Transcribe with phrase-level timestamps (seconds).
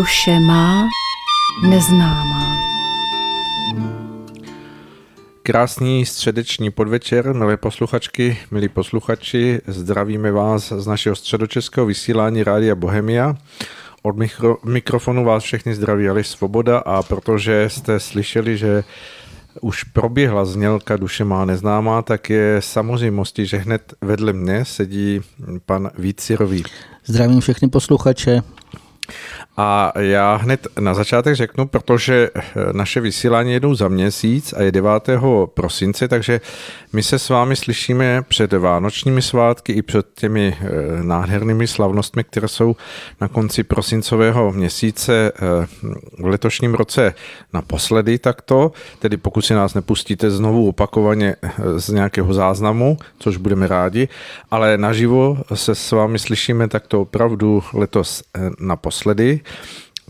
[0.00, 0.88] Duše má
[1.68, 2.56] neznámá.
[5.42, 13.36] Krásný středeční podvečer, milé posluchačky, milí posluchači, zdravíme vás z našeho středočeského vysílání Rádia Bohemia.
[14.02, 18.84] Od mikro, mikrofonu vás všechny zdraví Ali Svoboda a protože jste slyšeli, že
[19.60, 25.20] už proběhla znělka Duše má neznámá, tak je samozřejmostí, že hned vedle mne sedí
[25.66, 26.64] pan Vícirový.
[27.04, 28.42] Zdravím všechny posluchače.
[29.62, 32.42] A já hned na začátek řeknu, protože eh,
[32.72, 34.90] naše vysílání jedou za měsíc a je 9.
[35.54, 36.40] prosince, takže
[36.92, 40.66] my se s vámi slyšíme před vánočními svátky i před těmi eh,
[41.02, 42.76] nádhernými slavnostmi, které jsou
[43.20, 45.66] na konci prosincového měsíce eh,
[46.18, 47.14] v letošním roce
[47.52, 51.36] naposledy takto, tedy pokud si nás nepustíte znovu opakovaně
[51.76, 54.08] z nějakého záznamu, což budeme rádi,
[54.50, 58.22] ale naživo se s vámi slyšíme takto opravdu letos
[58.60, 58.99] naposledy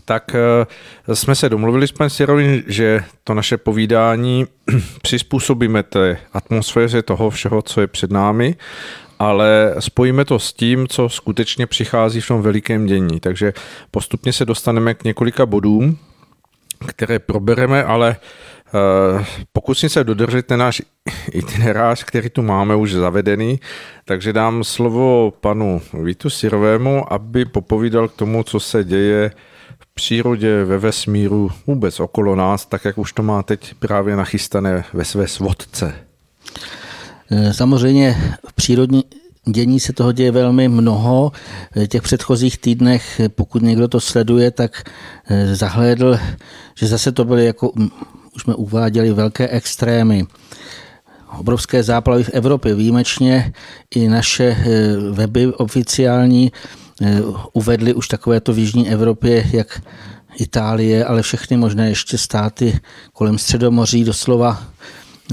[0.05, 4.45] tak eh, jsme se domluvili s panem Sirovým, že to naše povídání
[5.01, 8.55] přizpůsobíme té atmosféře toho všeho, co je před námi,
[9.19, 13.19] ale spojíme to s tím, co skutečně přichází v tom velikém dění.
[13.19, 13.53] Takže
[13.91, 15.97] postupně se dostaneme k několika bodům,
[16.87, 18.25] které probereme, ale eh,
[19.53, 20.81] pokusím se dodržet ten náš
[21.31, 23.59] itinerář, který tu máme už zavedený,
[24.05, 29.31] takže dám slovo panu Vítu Sirovému, aby popovídal k tomu, co se děje
[30.01, 35.05] přírodě, ve vesmíru, vůbec okolo nás, tak jak už to má teď právě nachystané ve
[35.05, 35.93] své svodce?
[37.31, 38.17] Eh, samozřejmě
[38.47, 39.03] v přírodní
[39.47, 41.31] dění se toho děje velmi mnoho.
[41.75, 44.83] V těch předchozích týdnech, pokud někdo to sleduje, tak
[45.29, 46.19] eh, zahlédl,
[46.75, 47.71] že zase to byly, jako
[48.35, 50.27] už jsme uváděli, velké extrémy
[51.39, 52.75] obrovské záplavy v Evropě.
[52.75, 53.53] Výjimečně
[53.95, 56.51] i naše eh, weby oficiální
[57.01, 57.21] Eh,
[57.53, 59.81] uvedli už takovéto v Jižní Evropě, jak
[60.39, 62.79] Itálie, ale všechny možné ještě státy
[63.13, 64.63] kolem Středomoří doslova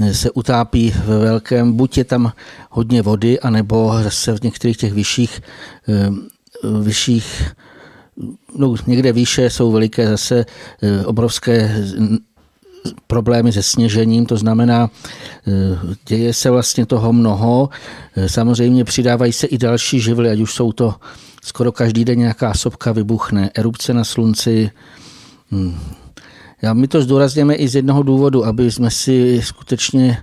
[0.01, 2.31] eh, se utápí ve velkém, buď je tam
[2.69, 5.41] hodně vody, anebo zase v některých těch vyšších,
[6.81, 7.51] vyšších
[8.55, 10.45] no, někde výše jsou veliké zase
[11.05, 11.85] obrovské
[13.07, 14.89] problémy se sněžením, to znamená,
[16.07, 17.69] děje se vlastně toho mnoho.
[18.27, 20.95] Samozřejmě přidávají se i další živly, ať už jsou to
[21.43, 24.71] skoro každý den nějaká sopka vybuchne, erupce na slunci.
[25.51, 25.79] Hmm.
[26.61, 30.17] Já my to zdůrazněme i z jednoho důvodu, aby jsme si skutečně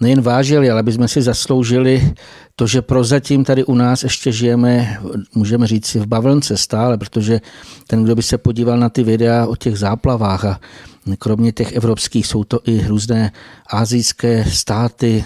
[0.00, 2.14] nejen vážili, ale aby jsme si zasloužili
[2.56, 4.98] to, že prozatím tady u nás ještě žijeme,
[5.34, 7.40] můžeme říct si v bavlnce stále, protože
[7.86, 10.60] ten, kdo by se podíval na ty videa o těch záplavách a
[11.18, 13.32] kromě těch evropských jsou to i různé
[13.66, 15.24] azijské státy,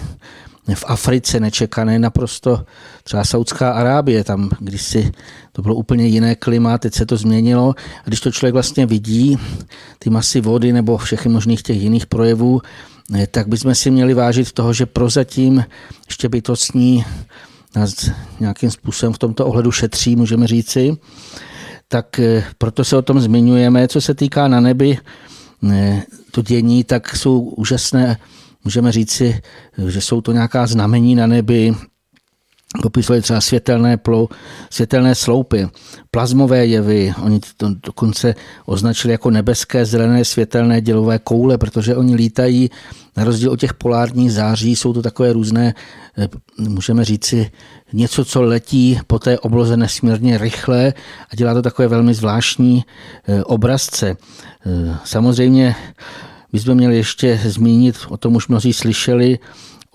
[0.75, 2.65] v Africe nečekané naprosto
[3.03, 5.11] třeba Saudská Arábie, tam když si
[5.51, 9.37] to bylo úplně jiné klima, teď se to změnilo a když to člověk vlastně vidí,
[9.99, 12.61] ty masy vody nebo všechny možných těch jiných projevů,
[13.15, 15.65] eh, tak bychom si měli vážit toho, že prozatím
[16.07, 17.05] ještě bytostní
[17.75, 18.09] nás
[18.39, 20.97] nějakým způsobem v tomto ohledu šetří, můžeme říci.
[21.87, 23.87] Tak eh, proto se o tom zmiňujeme.
[23.87, 24.97] Co se týká na nebi,
[26.31, 28.17] to dění, tak jsou úžasné.
[28.63, 29.41] Můžeme říci,
[29.87, 31.75] že jsou to nějaká znamení na nebi,
[32.81, 34.29] popisovali třeba světelné, plou,
[34.69, 35.67] světelné sloupy,
[36.11, 42.69] plazmové jevy, oni to dokonce označili jako nebeské zelené světelné dělové koule, protože oni lítají
[43.17, 45.73] na rozdíl od těch polárních září, jsou to takové různé,
[46.17, 46.27] eh,
[46.57, 47.51] můžeme říci,
[47.93, 50.93] něco, co letí po té obloze nesmírně rychle
[51.31, 52.85] a dělá to takové velmi zvláštní
[53.27, 54.17] eh, obrazce.
[54.65, 55.75] Eh, samozřejmě
[56.53, 59.39] my jsme měli ještě zmínit, o tom už mnozí slyšeli,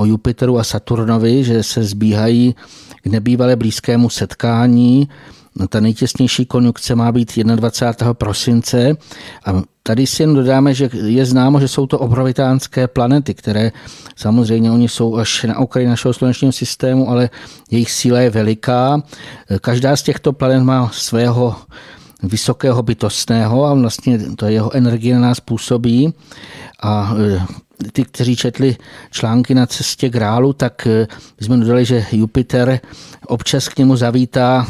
[0.03, 2.55] o Jupiteru a Saturnovi, že se zbíhají
[3.03, 5.09] k nebývalé blízkému setkání.
[5.57, 8.15] No, ta nejtěsnější konjunkce má být 21.
[8.15, 8.97] prosince
[9.47, 13.73] a tady si jen dodáme, že je známo, že jsou to obrovitánské planety, které
[14.17, 17.31] samozřejmě oni jsou až na okraji našeho slunečního systému, ale
[17.71, 19.03] jejich síla je veliká.
[19.61, 21.57] Každá z těchto planet má svého
[22.23, 26.15] vysokého bytostného a vlastně to jeho energie na nás působí.
[26.83, 27.47] A e,
[27.93, 28.77] ty, kteří četli
[29.11, 31.07] články na cestě Grálu, tak e,
[31.41, 32.81] jsme dodali, že Jupiter
[33.27, 34.67] občas k němu zavítá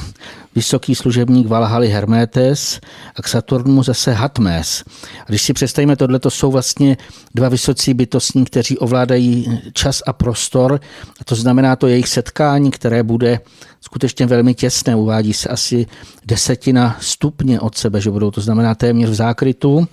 [0.55, 2.81] vysoký služebník Valhaly Hermetes
[3.17, 4.85] a k Saturnu zase Hatmes.
[5.21, 6.97] A když si představíme tohle, to jsou vlastně
[7.35, 10.81] dva vysocí bytostní, kteří ovládají čas a prostor.
[11.21, 13.41] A to znamená to jejich setkání, které bude
[13.81, 14.97] skutečně velmi těsné.
[14.97, 15.87] Uvádí se asi
[16.27, 19.89] desetina stupně od sebe, že budou to znamená téměř v zákrytu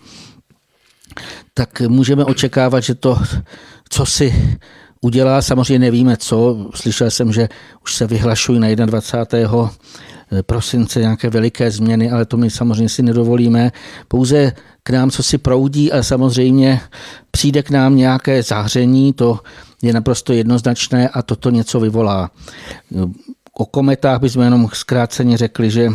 [1.54, 3.18] tak můžeme očekávat, že to,
[3.90, 4.58] co si
[5.02, 5.42] udělá.
[5.42, 6.70] Samozřejmě nevíme co.
[6.76, 7.50] Slyšel jsem, že
[7.84, 9.72] už se vyhlašují na 21
[10.42, 13.72] prosince nějaké veliké změny, ale to my samozřejmě si nedovolíme.
[14.08, 16.82] Pouze k nám co si proudí a samozřejmě
[17.32, 19.40] přijde k nám nějaké záření, to
[19.82, 22.32] je naprosto jednoznačné a toto něco vyvolá.
[23.54, 25.90] O kometách bychom jenom zkráceně řekli, že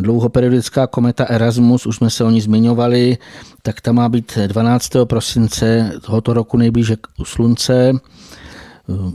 [0.00, 3.18] dlouhoperiodická kometa Erasmus, už jsme se o ní zmiňovali,
[3.62, 4.90] tak ta má být 12.
[5.04, 7.92] prosince tohoto roku nejblíže u Slunce.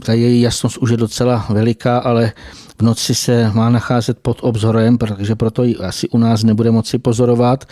[0.04, 2.32] Ta její jasnost už je docela veliká, ale
[2.78, 6.98] v noci se má nacházet pod obzorem, protože proto ji asi u nás nebude moci
[6.98, 7.64] pozorovat.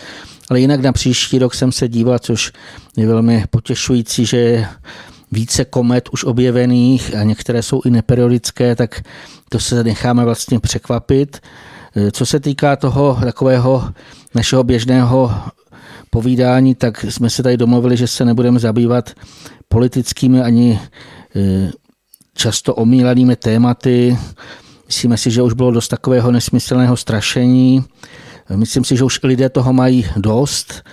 [0.49, 2.51] Ale jinak na příští rok jsem se díval, což
[2.97, 4.67] je velmi potěšující, že je
[5.31, 9.01] více komet už objevených a některé jsou i neperiodické, tak
[9.49, 11.41] to se necháme vlastně překvapit.
[12.11, 13.93] Co se týká toho takového
[14.35, 15.31] našeho běžného
[16.09, 19.09] povídání, tak jsme se tady domluvili, že se nebudeme zabývat
[19.67, 20.79] politickými ani
[21.35, 21.71] e,
[22.33, 24.17] často omílanými tématy.
[24.85, 27.83] Myslíme si, že už bylo dost takového nesmyslného strašení.
[28.55, 30.83] Myslím si, že už lidé toho mají dost.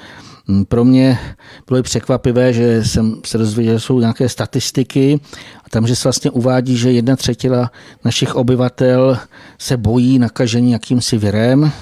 [0.68, 1.18] Pro mě
[1.66, 5.20] bylo i překvapivé, že jsem se dozvěděl, že jsou nějaké statistiky
[5.64, 7.70] a tam, že se vlastně uvádí, že jedna třetina
[8.04, 9.18] našich obyvatel
[9.58, 11.72] se bojí nakažení jakýmsi virem.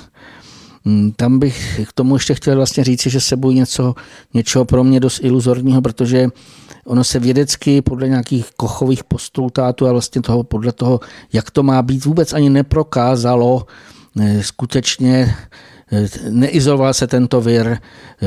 [1.17, 3.95] Tam bych k tomu ještě chtěl vlastně říci, že se bojí něco,
[4.35, 6.29] něčeho pro mě dost iluzorního, protože
[6.85, 11.01] ono se vědecky podle nějakých kochových postultátů a vlastně toho, podle toho,
[11.33, 13.67] jak to má být, vůbec ani neprokázalo
[14.21, 15.35] eh, skutečně
[16.29, 17.79] neizoloval se tento vir,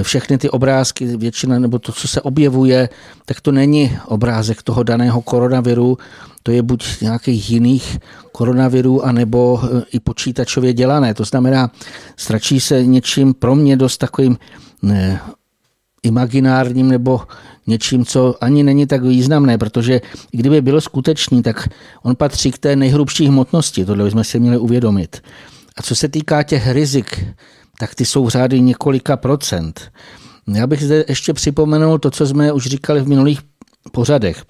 [0.01, 2.89] všechny ty obrázky, většina nebo to, co se objevuje,
[3.25, 5.97] tak to není obrázek toho daného koronaviru,
[6.43, 7.99] to je buď nějakých jiných
[8.31, 11.13] koronavirů, anebo eh, i počítačově dělané.
[11.13, 11.71] To znamená,
[12.17, 14.37] stračí se něčím pro mě dost takovým
[14.81, 15.21] ne,
[16.03, 17.21] imaginárním nebo
[17.67, 20.01] něčím, co ani není tak významné, protože
[20.31, 21.69] kdyby byl skutečný, tak
[22.03, 25.21] on patří k té nejhrubší hmotnosti, tohle bychom si měli uvědomit.
[25.77, 27.25] A co se týká těch rizik,
[27.79, 29.91] tak ty jsou v řády několika procent.
[30.47, 33.39] Já bych zde ještě připomenul to, co jsme už říkali v minulých
[33.91, 34.43] pořadech.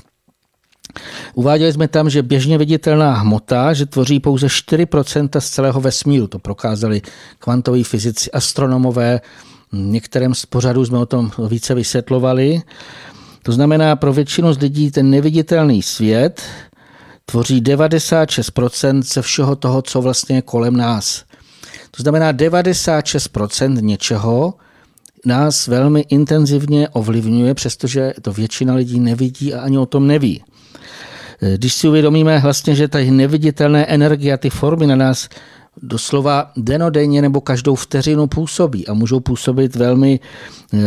[1.34, 6.28] Uváděli jsme tam, že běžně viditelná hmota, že tvoří pouze 4% z celého vesmíru.
[6.28, 7.02] To prokázali
[7.40, 9.22] kvantoví fyzici, astronomové,
[9.74, 12.62] některém z pořadů jsme o tom více vysvětlovali.
[13.44, 16.42] To znamená, pro většinu z lidí ten neviditelný svět
[17.26, 21.24] tvoří 96% ze všeho toho, co vlastně je kolem nás.
[21.92, 24.54] To znamená, 96% něčeho
[25.26, 30.44] nás velmi intenzivně ovlivňuje, přestože to většina lidí nevidí a ani o tom neví.
[31.58, 35.30] Když si uvědomíme vlastně, že tady neviditelné energie a ty formy na nás
[35.82, 40.20] doslova denodenně nebo každou vteřinu působí a můžou působit velmi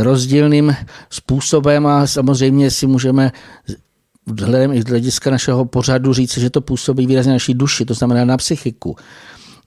[0.03, 0.77] rozdílným
[1.11, 3.33] způsobem a samozřejmě si můžeme
[4.27, 8.25] vzhledem i z hlediska našeho pořadu říct, že to působí výrazně naší duši, to znamená
[8.25, 8.97] na psychiku.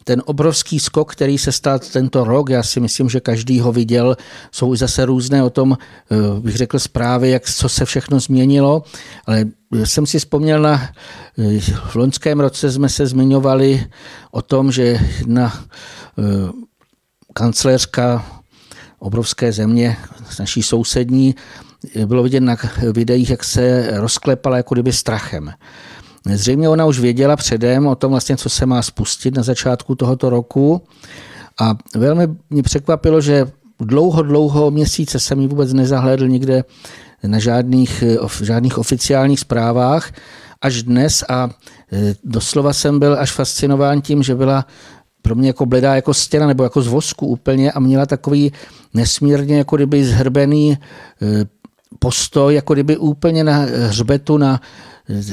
[0.04, 4.18] Ten obrovský skok, který se stal tento rok, já si myslím, že každý ho viděl,
[4.52, 8.83] jsou zase různé o tom, eh, bych řekl, zprávy, jak, co se všechno změnilo,
[9.26, 9.45] ale
[9.83, 10.90] jsem si vzpomněl na,
[11.38, 13.86] eh, v loňském roce jsme se zmiňovali
[14.31, 14.83] o tom, že
[15.19, 15.66] jedna
[16.19, 16.24] eh,
[17.33, 18.26] kancléřka
[19.00, 19.98] obrovské země,
[20.40, 21.36] naší sousední,
[22.06, 22.57] bylo vidět na
[22.94, 25.52] videích, jak se rozklepala jako kdyby strachem.
[26.26, 30.30] Zřejmě ona už věděla předem o tom, vlastně, co se má spustit na začátku tohoto
[30.30, 30.81] roku.
[31.59, 33.48] A velmi mě překvapilo, že
[33.80, 36.64] dlouho, dlouho měsíce jsem ji vůbec nezahledl nikde
[37.24, 38.04] na žádných,
[38.42, 40.12] žádných oficiálních zprávách
[40.62, 41.50] až dnes a
[41.94, 44.66] e, doslova jsem byl až fascinován tím, že byla
[45.21, 48.52] pro mě jako bledá jako stěna nebo jako z vosku úplně a měla takový
[48.94, 50.78] nesmírně jako kdyby zhrbený e,
[52.00, 54.62] postoj, jako kdyby úplně na hřbetu, na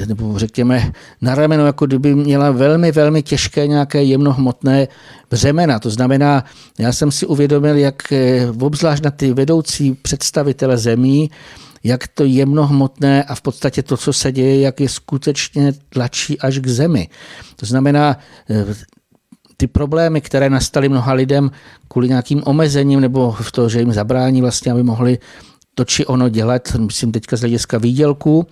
[0.06, 4.88] nebo řekněme na rameno, jako kdyby měla velmi, velmi těžké nějaké jemnohmotné
[5.30, 5.78] břemena.
[5.78, 6.44] To znamená,
[6.78, 11.30] já jsem si uvědomil, jak eh, obzvlášť na ty vedoucí představitele zemí,
[11.84, 16.58] jak to jemnohmotné a v podstatě to, co se děje, jak je skutečně tlačí až
[16.58, 17.08] k zemi.
[17.56, 18.16] To znamená,
[18.50, 18.64] eh,
[19.56, 21.50] ty problémy, které nastaly mnoha lidem
[21.88, 25.18] kvůli nějakým omezením nebo v to, že jim zabrání vlastně, aby mohli
[25.76, 28.46] to či ono dělat, myslím teďka z hlediska výdělku,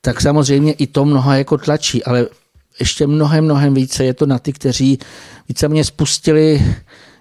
[0.00, 2.26] tak samozřejmě i to mnoha jako tlačí, ale
[2.80, 4.98] ještě mnohem, mnohem více je to na ty, kteří
[5.48, 6.74] víceméně spustili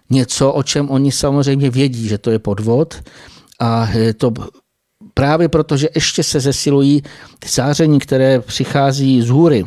[0.09, 3.01] něco, o čem oni samozřejmě vědí, že to je podvod
[3.59, 4.33] a je to
[5.13, 7.01] právě proto, že ještě se zesilují
[7.39, 9.65] ty záření, které přichází z hůry,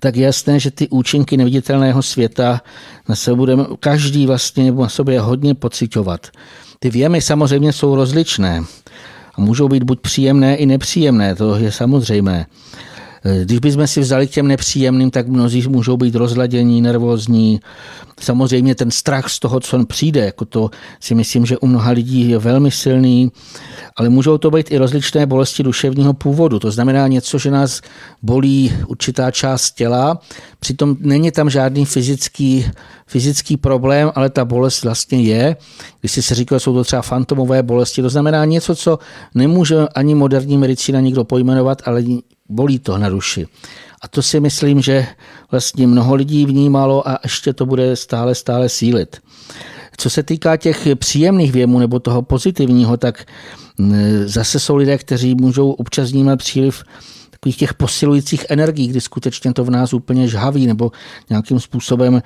[0.00, 2.60] tak je jasné, že ty účinky neviditelného světa
[3.08, 6.26] na sebe budeme každý vlastně nebo na sobě hodně pocitovat.
[6.78, 8.62] Ty věmy samozřejmě jsou rozličné
[9.34, 12.46] A můžou být buď příjemné i nepříjemné, to je samozřejmé.
[13.44, 17.60] Když bychom si vzali k těm nepříjemným, tak mnozí můžou být rozladění, nervózní.
[18.20, 20.70] Samozřejmě ten strach z toho, co přijde, jako to
[21.00, 23.32] si myslím, že u mnoha lidí je velmi silný,
[23.96, 26.58] ale můžou to být i rozličné bolesti duševního původu.
[26.58, 27.80] To znamená něco, že nás
[28.22, 30.20] bolí určitá část těla,
[30.60, 32.66] přitom není tam žádný fyzický,
[33.06, 35.56] fyzický problém, ale ta bolest vlastně je.
[36.00, 38.98] Když si se říkal, jsou to třeba fantomové bolesti, to znamená něco, co
[39.34, 42.02] nemůže ani moderní medicína nikdo pojmenovat, ale
[42.48, 43.46] bolí to na duši.
[44.02, 45.06] A to si myslím, že
[45.50, 49.16] vlastně mnoho lidí vnímalo a ještě to bude stále, stále sílit.
[49.96, 53.26] Co se týká těch příjemných věmů nebo toho pozitivního, tak
[54.24, 56.84] zase jsou lidé, kteří můžou občas vnímat příliv
[57.30, 60.92] takových těch posilujících energií, kdy skutečně to v nás úplně žhaví nebo
[61.30, 62.22] nějakým způsobem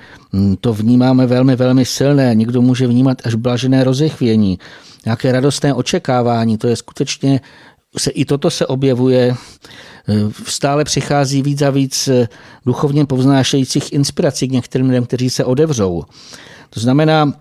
[0.61, 2.35] to vnímáme velmi, velmi silné.
[2.35, 4.59] Někdo může vnímat až blažené rozechvění,
[5.05, 6.57] nějaké radostné očekávání.
[6.57, 7.41] To je skutečně,
[7.97, 9.35] se, i toto se objevuje
[10.45, 12.27] Stále přichází víc a víc eh,
[12.65, 16.03] duchovně povznášejících inspirací k některým lidem, kteří se odevřou.
[16.69, 17.33] To znamená,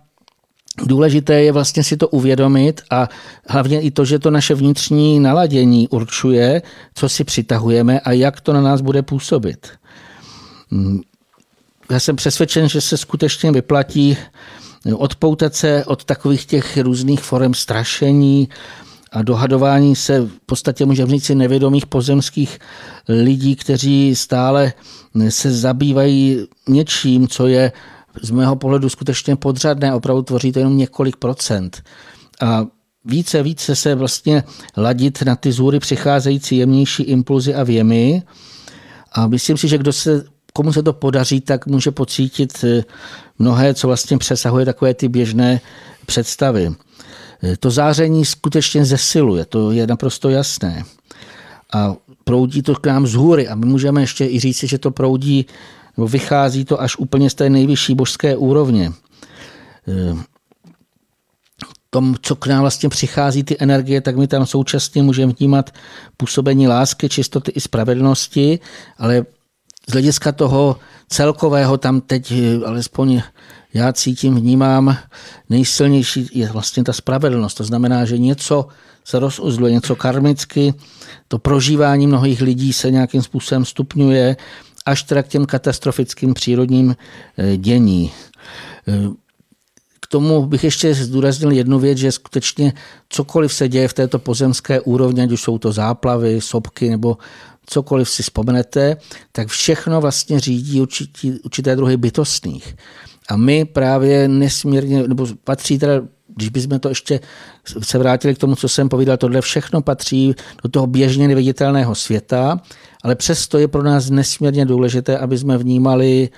[0.78, 3.08] Důležité je vlastně si to uvědomit a
[3.48, 6.62] hlavně i to, že to naše vnitřní naladění určuje,
[6.94, 9.68] co si přitahujeme a jak to na nás bude působit.
[10.70, 11.00] Hmm.
[11.90, 14.16] Já jsem přesvědčen, že se skutečně vyplatí
[14.96, 18.48] odpoutat se od takových těch různých forem strašení,
[19.12, 22.58] a dohadování se v podstatě můžeme říct si nevědomých pozemských
[23.08, 24.72] lidí, kteří stále
[25.28, 27.72] se zabývají něčím, co je
[28.22, 31.82] z mého pohledu skutečně podřadné, opravdu tvoří to jenom několik procent.
[32.40, 32.66] A
[33.04, 34.44] více, více se vlastně
[34.76, 38.22] ladit na ty zůry přicházející jemnější impulzy a věmy.
[39.12, 42.64] A myslím si, že kdo se, komu se to podaří, tak může pocítit
[43.38, 45.60] mnohé, co vlastně přesahuje takové ty běžné
[46.06, 46.74] představy.
[47.60, 50.84] To záření skutečně zesiluje, to je naprosto jasné.
[51.74, 51.94] A
[52.24, 55.46] proudí to k nám z hůry a my můžeme ještě i říci, že to proudí,
[55.96, 58.92] nebo vychází to až úplně z té nejvyšší božské úrovně.
[59.88, 60.16] E,
[61.94, 65.70] tom, co k nám vlastně přichází ty energie, tak my tam současně můžeme vnímat
[66.16, 68.58] působení lásky, čistoty i spravedlnosti,
[68.98, 69.26] ale
[69.88, 70.76] z hlediska toho
[71.08, 72.32] celkového tam teď
[72.66, 73.22] alespoň
[73.74, 74.96] já cítím, vnímám,
[75.50, 77.54] nejsilnější je vlastně ta spravedlnost.
[77.54, 78.66] To znamená, že něco
[79.04, 80.74] se rozuzluje, něco karmicky,
[81.28, 84.36] to prožívání mnohých lidí se nějakým způsobem stupňuje
[84.86, 86.96] až teda k těm katastrofickým přírodním
[87.38, 88.12] eh, dění.
[88.88, 88.92] Eh,
[90.00, 92.72] k tomu bych ještě zdůraznil jednu věc, že skutečně
[93.08, 97.18] cokoliv se děje v této pozemské úrovni, ať už jsou to záplavy, sopky nebo
[97.66, 98.96] cokoliv si vzpomenete,
[99.32, 102.76] tak všechno vlastně řídí určitý, určité druhy bytostných.
[103.28, 105.92] A my právě nesmírně, nebo patří teda,
[106.36, 107.20] když bychom to ještě
[107.82, 112.60] se vrátili k tomu, co jsem povídal, tohle všechno patří do toho běžně neviditelného světa,
[113.04, 116.28] ale přesto je pro nás nesmírně důležité, aby jsme vnímali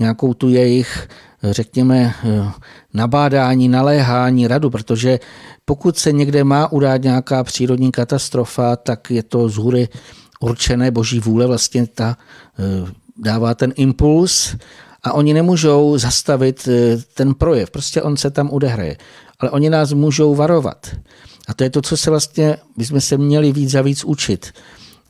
[0.00, 1.08] nějakou tu jejich,
[1.42, 2.14] řekněme,
[2.94, 5.18] nabádání, naléhání, radu, protože
[5.64, 9.88] pokud se někde má udát nějaká přírodní katastrofa, tak je to z hůry
[10.40, 12.16] určené boží vůle, vlastně ta
[12.58, 14.56] eh, dává ten impuls
[15.08, 18.96] a oni nemůžou zastavit eh, ten projev, prostě on se tam odehraje.
[19.40, 20.86] Ale oni nás můžou varovat.
[21.48, 24.52] A to je to, co se vlastně, bychom se měli víc a víc učit.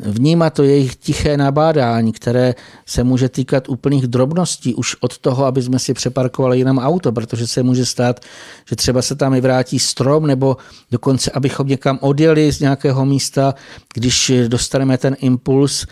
[0.01, 2.55] Vnímat to jejich tiché nabádání, které
[2.87, 7.47] se může týkat úplných drobností, už od toho, aby jsme si přeparkovali jinam auto, protože
[7.47, 8.21] se může stát,
[8.69, 10.57] že třeba se tam i vrátí strom, nebo
[10.91, 13.55] dokonce, abychom někam odjeli z nějakého místa,
[13.95, 15.87] když dostaneme ten impuls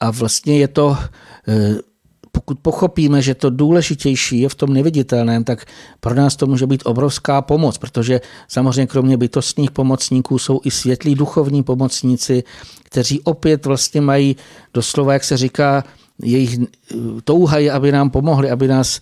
[0.00, 0.96] a vlastně je to
[1.48, 1.76] eh,
[2.36, 5.64] pokud pochopíme, že to důležitější je v tom neviditelném, tak
[6.00, 11.14] pro nás to může být obrovská pomoc, protože samozřejmě kromě bytostních pomocníků jsou i světlí
[11.14, 12.44] duchovní pomocníci,
[12.84, 14.36] kteří opět vlastně mají
[14.74, 15.84] doslova, jak se říká,
[16.22, 16.60] jejich
[17.24, 19.00] touha je, aby nám pomohli, aby nás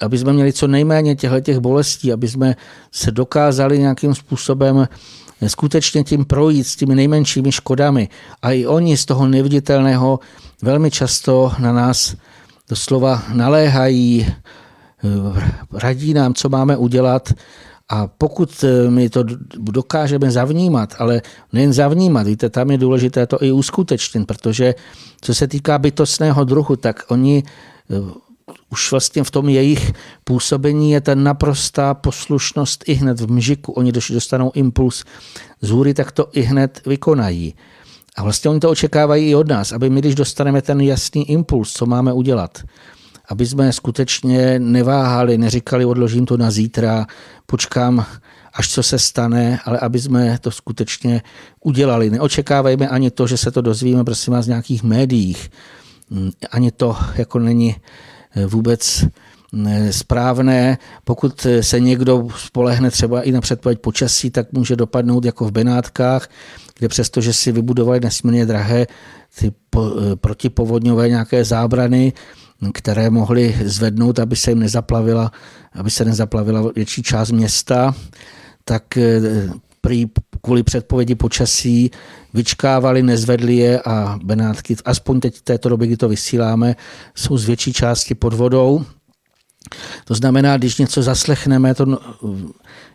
[0.00, 2.56] aby jsme měli co nejméně těchto těch bolestí, aby jsme
[2.92, 4.88] se dokázali nějakým způsobem
[5.48, 8.08] skutečně tím projít s těmi nejmenšími škodami.
[8.42, 10.20] A i oni z toho neviditelného
[10.62, 12.16] velmi často na nás
[12.68, 14.26] doslova naléhají,
[15.72, 17.32] radí nám, co máme udělat
[17.88, 21.22] a pokud my to dokážeme zavnímat, ale
[21.52, 24.74] nejen zavnímat, víte, tam je důležité to i uskutečnit, protože
[25.20, 27.42] co se týká bytostného druhu, tak oni
[28.70, 29.92] už vlastně v tom jejich
[30.24, 33.72] působení je ta naprostá poslušnost i hned v mžiku.
[33.72, 35.04] Oni, když dostanou impuls
[35.60, 37.54] z hůry, tak to i hned vykonají.
[38.16, 41.72] A vlastně oni to očekávají i od nás, aby my, když dostaneme ten jasný impuls,
[41.72, 42.58] co máme udělat,
[43.28, 47.06] aby jsme skutečně neváhali, neříkali, odložím to na zítra,
[47.46, 48.06] počkám,
[48.52, 51.22] až co se stane, ale aby jsme to skutečně
[51.60, 52.10] udělali.
[52.10, 55.50] Neočekávejme ani to, že se to dozvíme, prosím vás, z nějakých médiích.
[56.50, 57.76] Ani to jako není
[58.46, 59.04] vůbec
[59.52, 60.78] mm, správné.
[61.04, 66.28] Pokud se někdo spolehne třeba i na předpověď počasí, tak může dopadnout jako v Benátkách,
[66.78, 68.86] kde přesto, že si vybudovali nesmírně drahé
[69.38, 69.80] ty eh,
[70.16, 72.12] protipovodňové nějaké zábrany,
[72.74, 75.32] které mohly zvednout, aby se jim nezaplavila,
[75.72, 77.94] aby se nezaplavila větší část města,
[78.64, 79.20] tak eh,
[79.80, 80.06] prý
[80.42, 81.90] kvůli předpovědi počasí
[82.34, 86.76] vyčkávali, nezvedli je a Benátky, aspoň teď v této době, kdy to vysíláme,
[87.14, 88.84] jsou z větší části pod vodou.
[90.04, 91.98] To znamená, když něco zaslechneme, to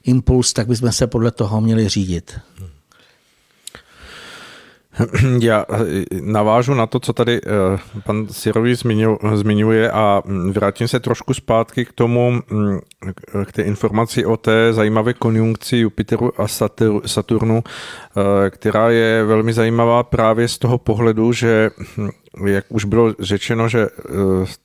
[0.04, 2.40] impuls, tak bychom se podle toho měli řídit.
[5.40, 8.76] Já eh, navážu na to, co tady eh, pan Sirový
[9.34, 12.80] zmiňuje a mm, vrátím se trošku zpátky k tomu, mm,
[13.46, 16.48] k té informaci o té zajímavé konjunkci Jupiteru a
[17.06, 22.10] Saturnu, eh, která je velmi zajímavá právě z toho pohledu, že hm,
[22.46, 23.88] jak už bylo řečeno, že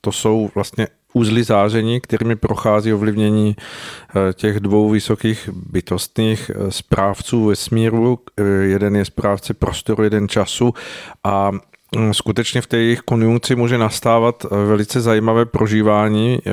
[0.01, 7.45] to jsou vlastně uzly záření, kterými prochází ovlivnění eh, těch dvou vysokých bytostných eh, správců
[7.45, 8.19] vesmíru.
[8.37, 10.73] Eh, jeden je správce prostoru, jeden času
[11.23, 11.51] a
[12.11, 16.51] skutečně v té jejich konjunkci může nastávat eh, velice zajímavé prožívání, eh,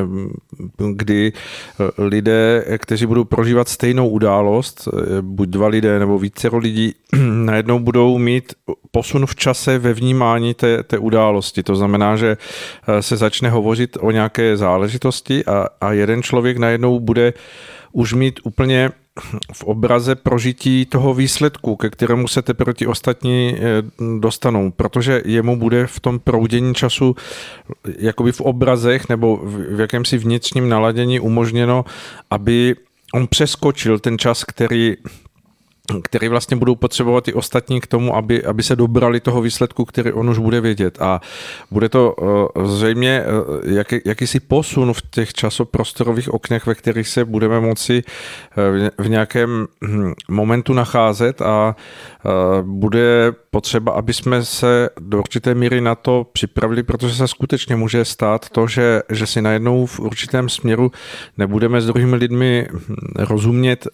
[0.93, 4.89] kdy eh, lidé, kteří budou prožívat stejnou událost,
[5.21, 6.95] buď dva lidé nebo více lidí,
[7.45, 8.55] najednou budou mít
[8.91, 11.63] posun v čase ve vnímání té, té události.
[11.63, 12.37] To znamená, že
[13.01, 17.33] se začne hovořit o nějaké záležitosti a, a jeden člověk najednou bude
[17.93, 18.91] už mít úplně
[19.53, 23.61] v obraze prožití toho výsledku, ke kterému se teprve ti ostatní eh,
[24.19, 27.17] dostanou, protože jemu bude v tom proudění času
[27.99, 31.85] jakoby v obrazech nebo v jakémsi vnitřním naladění umožněno,
[32.31, 32.77] aby
[33.15, 34.97] on přeskočil ten čas, který
[36.03, 40.13] který vlastně budou potřebovat i ostatní k tomu, aby, aby se dobrali toho výsledku, který
[40.13, 41.03] on už bude vědět.
[41.03, 41.21] A
[41.71, 47.25] bude to uh, zřejmě uh, jak, jakýsi posun v těch časoprostorových oknech, ve kterých se
[47.25, 51.77] budeme moci uh, v nějakém hm, momentu nacházet a
[52.63, 58.05] bude potřeba, aby jsme se do určité míry na to připravili, protože se skutečně může
[58.05, 60.93] stát to, že, že si najednou v určitém směru
[61.39, 63.87] nebudeme s druhými lidmi hm, rozumět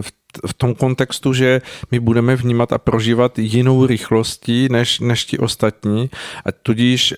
[0.00, 0.12] v
[0.46, 6.10] v tom kontextu, že my budeme vnímat a prožívat jinou rychlostí než, než ti ostatní.
[6.44, 7.14] A tudíž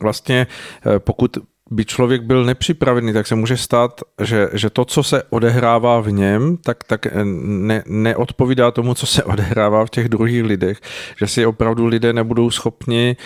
[0.00, 0.46] vlastně
[0.86, 1.38] eh, pokud
[1.70, 6.10] by člověk byl nepřipravený, tak se může stát, že, že to, co se odehrává v
[6.10, 10.80] něm, tak, tak ne, neodpovídá tomu, co se odehrává v těch druhých lidech,
[11.18, 13.16] že si opravdu lidé nebudou schopni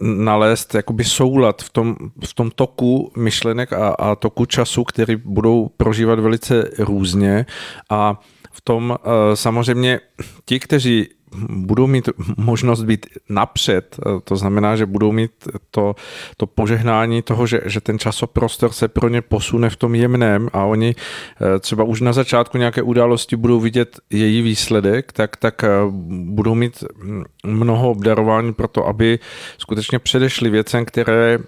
[0.00, 5.70] nalézt jakoby soulad v tom, v tom toku myšlenek a, a toku času, který budou
[5.76, 7.46] prožívat velice různě.
[7.90, 8.20] A
[8.54, 10.00] v tom eh, samozřejmě
[10.44, 11.08] ti, kteří
[11.48, 15.30] budou mít možnost být napřed, eh, to znamená, že budou mít
[15.70, 15.94] to,
[16.36, 20.64] to požehnání toho, že, že ten časoprostor se pro ně posune v tom jemném a
[20.64, 25.64] oni eh, třeba už na začátku nějaké události budou vidět její výsledek, tak, tak
[26.08, 29.18] budou mít hm, mnoho obdarování pro to, aby
[29.58, 31.38] skutečně předešli věcem, které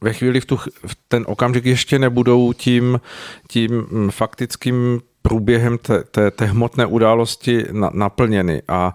[0.00, 3.00] ve chvíli v, tu, v ten okamžik ještě nebudou tím,
[3.48, 8.62] tím hm, faktickým průběhem té, té, té hmotné události na, naplněny.
[8.68, 8.92] A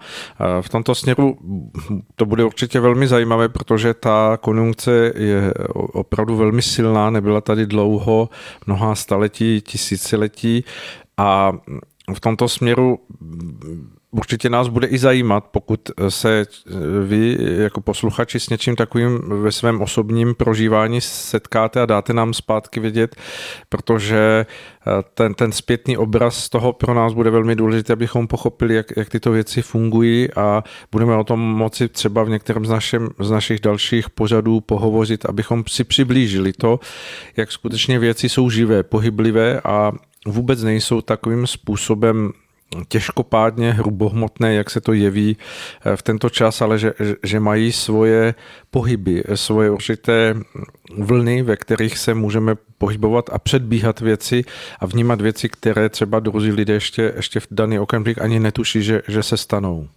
[0.60, 1.38] v tomto směru
[2.16, 8.28] to bude určitě velmi zajímavé, protože ta konjunkce je opravdu velmi silná, nebyla tady dlouho,
[8.66, 10.64] mnoha staletí, tisíciletí
[11.16, 11.52] a
[12.14, 12.98] v tomto směru
[14.10, 16.44] určitě nás bude i zajímat, pokud se
[17.04, 22.80] vy jako posluchači s něčím takovým ve svém osobním prožívání setkáte a dáte nám zpátky
[22.80, 23.16] vědět,
[23.68, 24.46] protože
[25.14, 29.30] ten, ten zpětný obraz toho pro nás bude velmi důležitý, abychom pochopili, jak, jak tyto
[29.30, 34.10] věci fungují a budeme o tom moci třeba v některém z, našem, z našich dalších
[34.10, 36.80] pořadů pohovořit, abychom si přiblížili to,
[37.36, 39.92] jak skutečně věci jsou živé, pohyblivé a
[40.26, 42.32] vůbec nejsou takovým způsobem
[42.88, 45.36] těžkopádně hrubohmotné, jak se to jeví
[45.84, 48.34] eh, v tento čas, ale že, že mají svoje
[48.70, 50.34] pohyby, svoje určité
[50.96, 54.44] vlny, ve kterých se můžeme pohybovat a předbíhat věci
[54.80, 59.02] a vnímat věci, které třeba druzí lidé ještě, ještě v daný okamžik ani netuší, že,
[59.08, 59.88] že se stanou.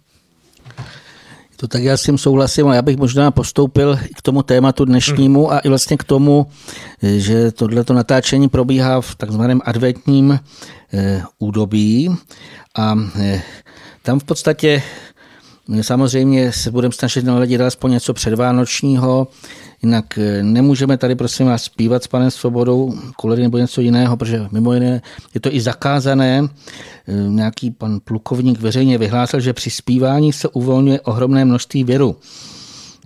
[1.56, 5.52] To tak já s tím souhlasím a já bych možná postoupil k tomu tématu dnešnímu
[5.52, 6.46] a i vlastně k tomu,
[7.02, 10.38] že tohleto natáčení probíhá v takzvaném adventním
[10.92, 12.16] eh, údobí.
[12.76, 13.42] A eh,
[14.02, 14.82] tam v podstatě
[15.80, 19.28] samozřejmě se budeme snažit naladit alespoň něco předvánočního,
[19.82, 24.46] jinak eh, nemůžeme tady prosím vás zpívat s panem Svobodou koledy nebo něco jiného, protože
[24.50, 25.02] mimo jiné
[25.34, 26.42] je to i zakázané.
[27.08, 32.16] Eh, nějaký pan plukovník veřejně vyhlásil, že při zpívání se uvolňuje ohromné množství věru.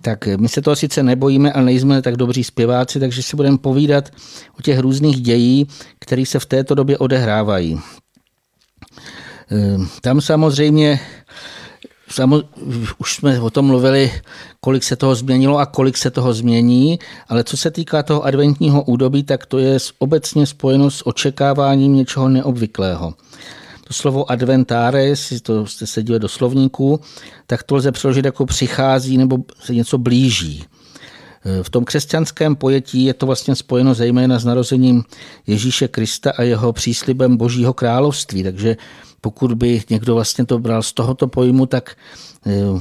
[0.01, 4.11] Tak my se toho sice nebojíme, ale nejsme tak dobří zpěváci, takže si budeme povídat
[4.59, 5.67] o těch různých dějí,
[5.99, 7.81] které se v této době odehrávají.
[10.01, 11.01] Tam samozřejmě,
[12.11, 12.43] samo,
[12.99, 14.13] už jsme o tom mluvili,
[14.61, 18.83] kolik se toho změnilo a kolik se toho změní, ale co se týká toho adventního
[18.83, 23.15] údobí, tak to je obecně spojeno s očekáváním něčeho neobvyklého.
[23.87, 27.01] To slovo adventáre, jestli to jste se dívali do slovníku,
[27.47, 30.65] tak to lze přeložit jako přichází nebo se něco blíží.
[31.63, 35.03] V tom křesťanském pojetí je to vlastně spojeno zejména s narozením
[35.47, 38.43] Ježíše Krista a jeho příslibem Božího království.
[38.43, 38.77] Takže
[39.21, 41.97] pokud by někdo vlastně to bral z tohoto pojmu, tak
[42.47, 42.81] eh,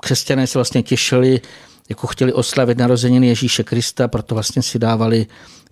[0.00, 1.40] křesťané se vlastně těšili,
[1.88, 5.26] jako chtěli oslavit narozeniny Ježíše Krista, proto vlastně si dávali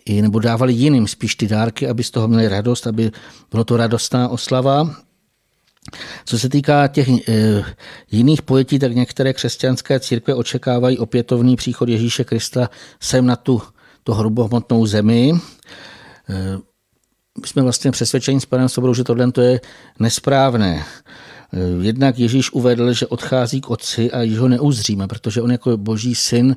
[0.04, 3.10] i, nebo dávali jiným spíš ty dárky, aby z toho měli radost, aby
[3.50, 4.96] bylo to radostná oslava.
[6.24, 7.18] Co se týká těch e,
[8.10, 13.62] jiných pojetí, tak některé křesťanské církve očekávají opětovný příchod Ježíše Krista sem na tu,
[14.04, 15.32] tu hrubohmotnou zemi.
[15.32, 16.58] E,
[17.40, 19.60] my jsme vlastně přesvědčeni s panem Sobrou, že tohle je
[19.98, 20.84] nesprávné.
[21.52, 25.76] E, jednak Ježíš uvedl, že odchází k otci a již ho neuzříme, protože on jako
[25.76, 26.56] boží syn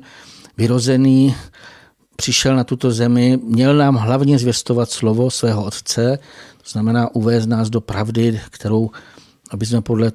[0.56, 1.34] vyrozený
[2.16, 6.18] přišel na tuto zemi, měl nám hlavně zvěstovat slovo svého otce,
[6.62, 8.90] to znamená uvést nás do pravdy, kterou,
[9.50, 10.12] aby jsme podle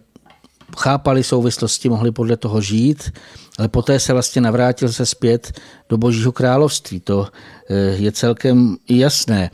[0.77, 3.11] chápali souvislosti, mohli podle toho žít,
[3.57, 6.99] ale poté se vlastně navrátil se zpět do Božího království.
[6.99, 7.27] To
[7.69, 9.49] eh, je celkem jasné.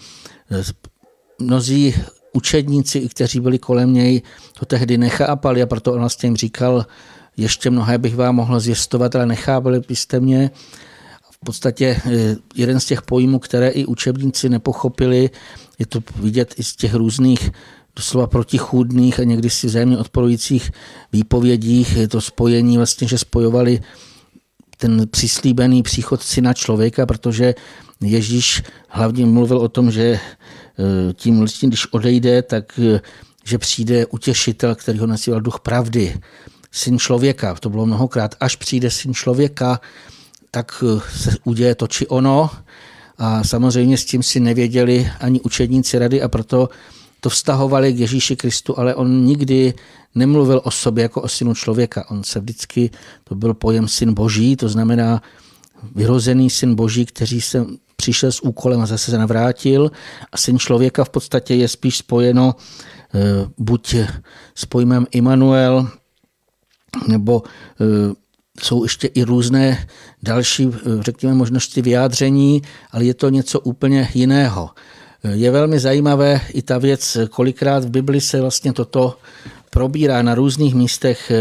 [1.40, 1.96] Mnozí
[2.34, 4.22] učedníci, kteří byli kolem něj,
[4.60, 6.86] to tehdy nechápali a proto on vlastně jim říkal,
[7.38, 10.52] ještě mnohé bych vám mohl zvěstovat, ale nechápali byste mě
[11.46, 15.30] podstatě eh, jeden z těch pojmů, které i učebníci nepochopili,
[15.80, 17.52] je to vidět i z těch různých
[17.96, 20.72] doslova protichůdných a někdy si vzájemně odporujících
[21.14, 21.96] výpovědích.
[21.96, 23.80] Je to spojení vlastně, že spojovali
[24.78, 27.56] ten přislíbený příchod syna člověka, protože
[28.02, 30.20] Ježíš hlavně mluvil o tom, že
[31.14, 33.02] tím vlastně, když odejde, tak eh,
[33.44, 36.20] že přijde utěšitel, který ho nazýval duch pravdy,
[36.72, 37.54] syn člověka.
[37.54, 38.36] To bylo mnohokrát.
[38.40, 39.80] Až přijde syn člověka,
[40.52, 42.50] tak eh, se uděje to či ono.
[43.18, 46.70] A samozřejmě s tím si nevěděli ani učedníci rady a proto
[47.20, 49.74] to vztahovali k Ježíši Kristu, ale on nikdy
[50.16, 52.10] nemluvil o sobě jako o synu člověka.
[52.10, 52.90] On se vždycky,
[53.24, 55.22] to byl pojem syn boží, to znamená
[55.96, 57.66] vyrozený syn boží, který se
[58.06, 59.92] přišel s úkolem a zase se navrátil.
[60.32, 63.96] A syn člověka v podstatě je spíš spojeno eh, buď
[64.56, 65.90] s pojmem Immanuel,
[67.08, 67.44] nebo
[67.82, 68.14] eh,
[68.62, 69.88] jsou ještě i různé
[70.24, 74.70] další, řekněme, možnosti vyjádření, ale je to něco úplně jiného.
[75.24, 79.18] Je velmi zajímavé i ta věc, kolikrát v Bibli se vlastně toto
[79.70, 81.32] probírá na různých místech.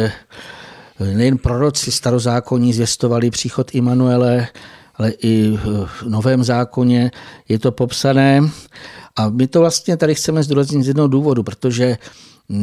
[1.14, 4.48] Nejen proroci starozákonní zvěstovali příchod Immanuele,
[4.94, 7.10] ale i v Novém zákoně
[7.48, 8.40] je to popsané.
[9.16, 11.98] A my to vlastně tady chceme zdůraznit z jednoho důvodu, protože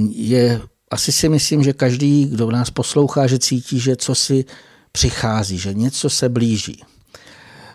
[0.10, 4.46] je asi si myslím, že každý, kdo nás poslouchá, že cítí, že co si
[4.92, 6.84] přichází, že něco se blíží.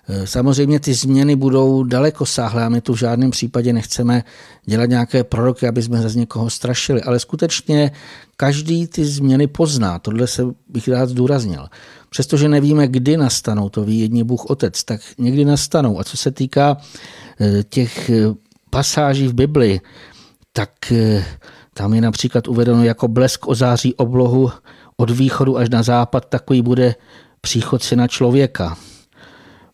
[0.08, 4.24] E, samozřejmě ty změny budou daleko sáhlé a my tu v žádném případě nechceme
[4.64, 7.92] dělat nějaké proroky, aby jsme z někoho strašili, ale skutečně
[8.36, 9.98] každý ty změny pozná.
[9.98, 11.66] Tohle se bych rád zdůraznil.
[12.10, 16.00] Přestože nevíme, kdy nastanou, to ví jední Bůh Otec, tak někdy nastanou.
[16.00, 16.76] A co se týká
[17.40, 18.26] e, těch e,
[18.70, 19.80] pasáží v Bibli,
[20.52, 20.70] tak
[21.74, 24.50] tam je například uvedeno jako blesk ozáří oblohu
[24.96, 26.94] od východu až na západ, takový bude
[27.40, 28.76] příchod syna člověka.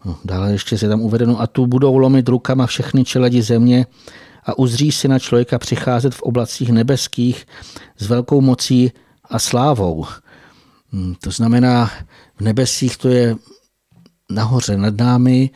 [0.05, 3.87] No, dále ještě se tam uvedeno, a tu budou lomit rukama všechny čeledi země
[4.45, 7.47] a uzří syna člověka přicházet v oblacích nebeských
[7.99, 8.93] s velkou mocí
[9.25, 10.07] a slávou.
[10.93, 11.91] Hmm, to znamená,
[12.37, 13.37] v nebesích to je
[14.31, 15.51] nahoře nad námi.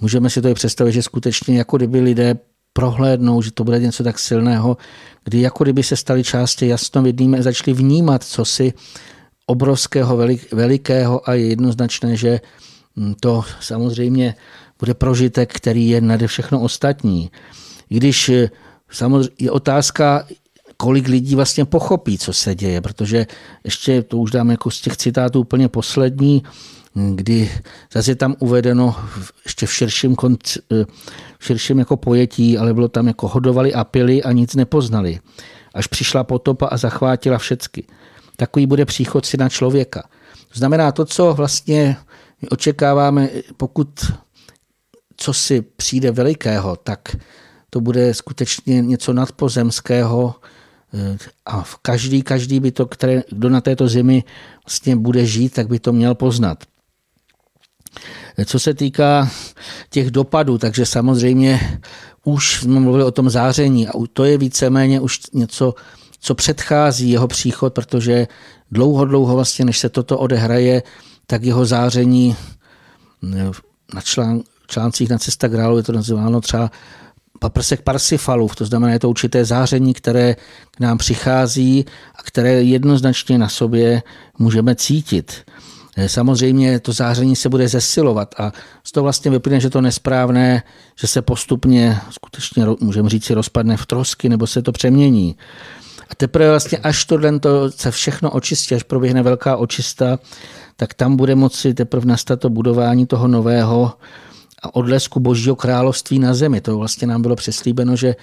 [0.00, 2.38] Můžeme si to i představit, že skutečně jako kdyby lidé
[2.72, 4.76] prohlédnou, že to bude něco tak silného,
[5.24, 8.72] kdy jako kdyby se stali části jasnovidnými a začali vnímat co si
[9.46, 10.18] obrovského,
[10.52, 12.40] velikého a je jednoznačné, že
[12.96, 14.34] hm, to samozřejmě
[14.78, 17.30] bude prožitek, který je nade všechno ostatní.
[17.90, 18.50] I když eh,
[18.90, 20.26] samozřejmě je otázka,
[20.80, 23.26] kolik lidí vlastně pochopí, co se děje, protože
[23.64, 26.42] ještě to už dám jako z těch citátů úplně poslední,
[27.14, 27.50] kdy
[27.92, 28.96] zase je tam uvedeno
[29.44, 30.58] ještě v širším, konc,
[31.38, 35.20] v širším jako pojetí, ale bylo tam jako hodovali a pili a nic nepoznali.
[35.74, 37.84] Až přišla potopa a zachvátila všecky.
[38.36, 40.02] takový bude příchod syna člověka.
[40.52, 41.96] To znamená to, co vlastně
[42.42, 43.88] my očekáváme, pokud
[45.16, 47.16] co si přijde velikého, tak
[47.70, 50.34] to bude skutečně něco nadpozemského
[51.46, 54.24] a každý, každý by to, které, kdo na této zemi
[54.66, 56.64] vlastně bude žít, tak by to měl poznat.
[58.44, 59.30] Co se týká
[59.90, 61.80] těch dopadů, takže samozřejmě
[62.24, 65.74] už jsme mluvili o tom záření a to je víceméně už něco,
[66.20, 68.26] co předchází jeho příchod, protože
[68.70, 70.82] dlouho, dlouho vlastně, než se toto odehraje,
[71.26, 72.36] tak jeho záření
[73.94, 76.70] na člán, článcích na cesta grálu je to nazýváno třeba
[77.40, 80.36] paprsek Parsifalův, to znamená, je to určité záření, které
[80.70, 84.02] k nám přichází a které jednoznačně na sobě
[84.38, 85.32] můžeme cítit.
[85.96, 88.52] Eh, samozřejmě to záření se bude zesilovat a
[88.84, 90.62] z toho vlastně vyplyne, že to nesprávné,
[91.00, 95.36] že se postupně skutečně, můžeme říct rozpadne v trosky nebo se to přemění.
[96.10, 100.18] A teprve vlastně až tohle to se všechno očistí, až proběhne velká očista,
[100.76, 103.92] tak tam bude moci teprve nastat to budování toho nového
[104.62, 106.60] a odlesku Božího království na zemi.
[106.60, 108.16] To vlastně nám bylo přeslíbeno, že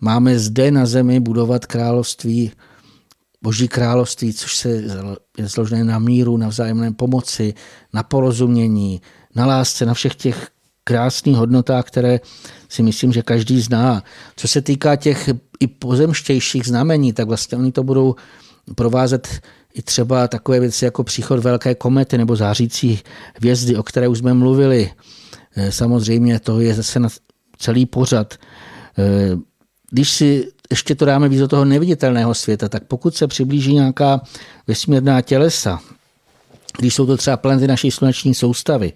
[0.00, 2.50] máme zde na zemi budovat království,
[3.42, 4.68] Boží království, což se
[5.38, 7.54] je zložené na míru, na vzájemné pomoci,
[7.92, 9.02] na porozumění,
[9.34, 10.48] na lásce, na všech těch
[10.84, 12.20] krásných hodnotách, které
[12.68, 14.02] si myslím, že každý zná.
[14.36, 18.14] Co se týká těch i pozemštějších znamení, tak vlastně oni to budou
[18.74, 19.28] provázet
[19.74, 23.00] i třeba takové věci jako příchod velké komety nebo zářící
[23.34, 24.90] hvězdy, o které už jsme mluvili.
[25.56, 27.08] Eh, samozřejmě to je zase na
[27.58, 28.34] celý pořad.
[28.98, 29.36] Eh,
[29.90, 34.20] když si ještě to dáme víc do toho neviditelného světa, tak pokud se přiblíží nějaká
[34.66, 35.80] vesmírná tělesa,
[36.78, 38.92] když jsou to třeba planety naší sluneční soustavy,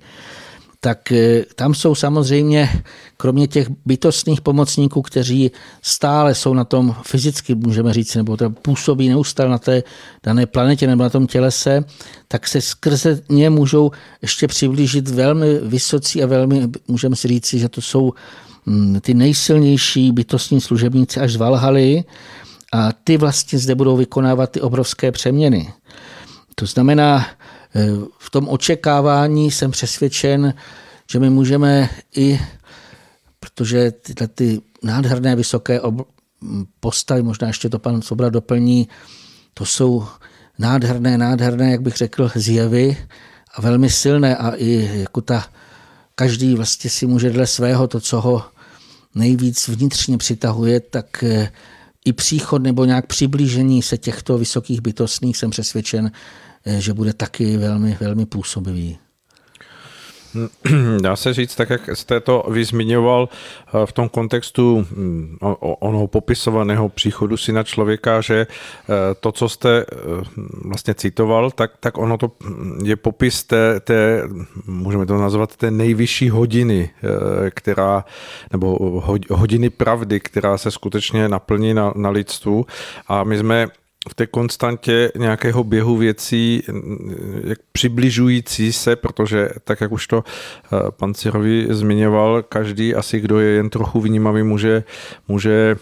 [0.80, 2.82] tak eh, tam jsou samozřejmě,
[3.16, 5.50] kromě těch bytostných pomocníků, kteří
[5.82, 9.82] stále jsou na tom fyzicky, můžeme říct, nebo to působí neustále na té
[10.22, 11.84] dané planetě nebo na tom tělese,
[12.28, 13.90] tak se skrze ně můžou
[14.22, 18.12] ještě přiblížit velmi vysocí a velmi, můžeme si říct, že to jsou
[18.66, 22.04] mm, ty nejsilnější bytostní služebníci až z Valhaly
[22.72, 25.72] a ty vlastně zde budou vykonávat ty obrovské přeměny.
[26.54, 27.26] To znamená,
[28.18, 30.54] v tom očekávání jsem přesvědčen,
[31.10, 32.40] že my můžeme i,
[33.40, 35.80] protože tyhle ty nádherné vysoké
[36.80, 38.88] postavy, možná ještě to pan Sobra doplní,
[39.54, 40.06] to jsou
[40.58, 42.96] nádherné, nádherné, jak bych řekl, zjevy
[43.54, 45.46] a velmi silné a i jako ta,
[46.14, 48.44] každý vlastně si může dle svého to, co ho
[49.14, 51.52] nejvíc vnitřně přitahuje, tak eh,
[52.04, 57.56] i příchod nebo nějak přiblížení se těchto vysokých bytostných jsem přesvědčen, Eh, že bude taky
[57.56, 58.98] velmi, velmi působivý.
[61.00, 66.88] Dá se říct, tak jak jste to vyzmiňoval eh, v tom kontextu hm, onoho popisovaného
[66.88, 69.86] příchodu syna člověka, že eh, to, co jste
[70.64, 74.22] vlastně citoval, tak, tak ono to hm, je popis té, té,
[74.66, 76.90] můžeme to nazvat, té nejvyšší hodiny,
[77.50, 78.04] která,
[78.52, 82.66] nebo hodiny pravdy, která se skutečně naplní na, na lidstvu.
[83.08, 83.68] A my jsme
[84.08, 86.62] v té konstantě nějakého běhu věcí
[87.44, 93.40] jak přibližující se, protože tak, jak už to eh, pan Cirovi zmiňoval, každý asi, kdo
[93.40, 94.84] je jen trochu vnímavý, může,
[95.28, 95.76] může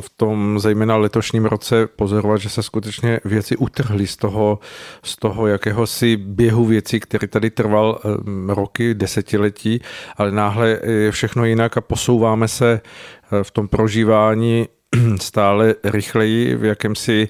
[0.00, 4.58] v tom zejména letošním roce pozorovat, že se skutečně věci utrhly z toho,
[5.02, 9.80] z toho jakéhosi běhu věcí, který tady trval eh, roky, desetiletí,
[10.16, 14.68] ale náhle je všechno jinak a posouváme se eh, v tom prožívání
[15.20, 17.28] stále rychleji v jakémsi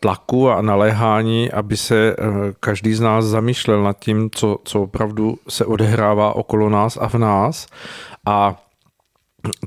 [0.00, 2.24] tlaku a naléhání, aby se eh,
[2.60, 7.14] každý z nás zamýšlel nad tím, co, co opravdu se odehrává okolo nás a v
[7.14, 7.66] nás.
[8.26, 8.62] A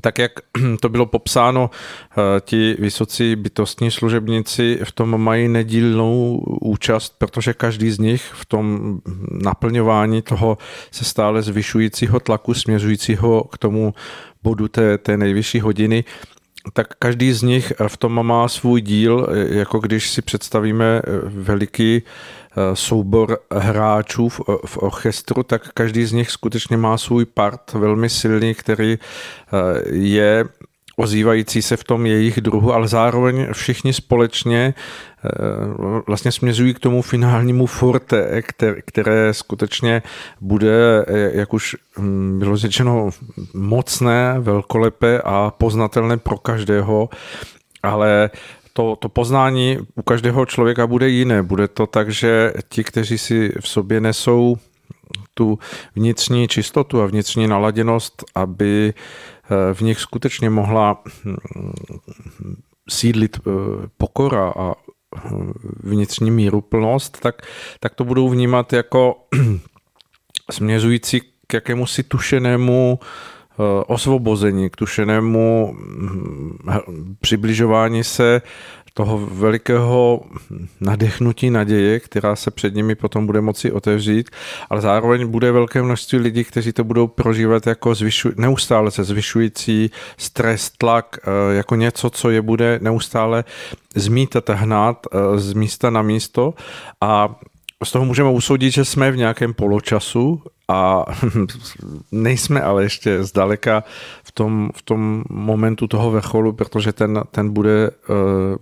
[0.00, 0.32] tak jak
[0.80, 7.90] to bylo popsáno, eh, ti vysocí bytostní služebníci v tom mají nedílnou účast, protože každý
[7.90, 8.98] z nich v tom
[9.44, 10.58] naplňování toho
[10.90, 13.94] se stále zvyšujícího tlaku směřujícího k tomu
[14.42, 16.04] bodu té, té nejvyšší hodiny
[16.72, 22.76] tak každý z nich v tom má svůj díl, jako když si představíme veliký eh,
[22.76, 28.54] soubor hráčů v, v orchestru, tak každý z nich skutečně má svůj part velmi silný,
[28.54, 29.56] který eh,
[29.92, 30.44] je
[30.96, 34.74] ozývající se v tom jejich druhu, ale zároveň všichni společně
[35.24, 35.30] eh,
[36.06, 38.42] vlastně směřují k tomu finálnímu forte,
[38.84, 40.02] které skutečně
[40.40, 43.10] bude, eh, jak už hm, bylo řečeno,
[43.54, 47.08] mocné, velkolepé a poznatelné pro každého,
[47.82, 48.30] ale
[48.72, 51.42] to, to poznání u každého člověka bude jiné.
[51.42, 54.56] Bude to tak, že ti, kteří si v sobě nesou
[55.38, 55.58] tu
[55.94, 58.94] vnitřní čistotu a vnitřní naladěnost, aby
[59.50, 61.36] Eh, v nich skutečně mohla hm,
[62.88, 63.50] sídlit eh,
[63.98, 64.74] pokora a
[65.82, 67.42] vnitřní míruplnost, tak,
[67.80, 69.26] tak to budou vnímat jako
[70.50, 72.98] směřující k jakému si tušenému
[73.58, 78.42] Eh, osvobození, k tušenému hm, přibližování se
[78.96, 80.20] toho velikého
[80.80, 84.30] nadechnutí naděje, která se před nimi potom bude moci otevřít,
[84.70, 89.90] ale zároveň bude velké množství lidí, kteří to budou prožívat jako zvyšu, neustále se zvyšující
[90.16, 93.44] stres, tlak, eh, jako něco, co je bude neustále
[93.94, 96.54] zmítat a hnát eh, z místa na místo.
[97.00, 97.36] A
[97.84, 101.04] z toho můžeme usoudit, že jsme v nějakém poločasu a
[102.12, 103.84] nejsme ale ještě zdaleka
[104.36, 108.56] tom, v tom momentu toho vrcholu, protože ten, ten bude eh,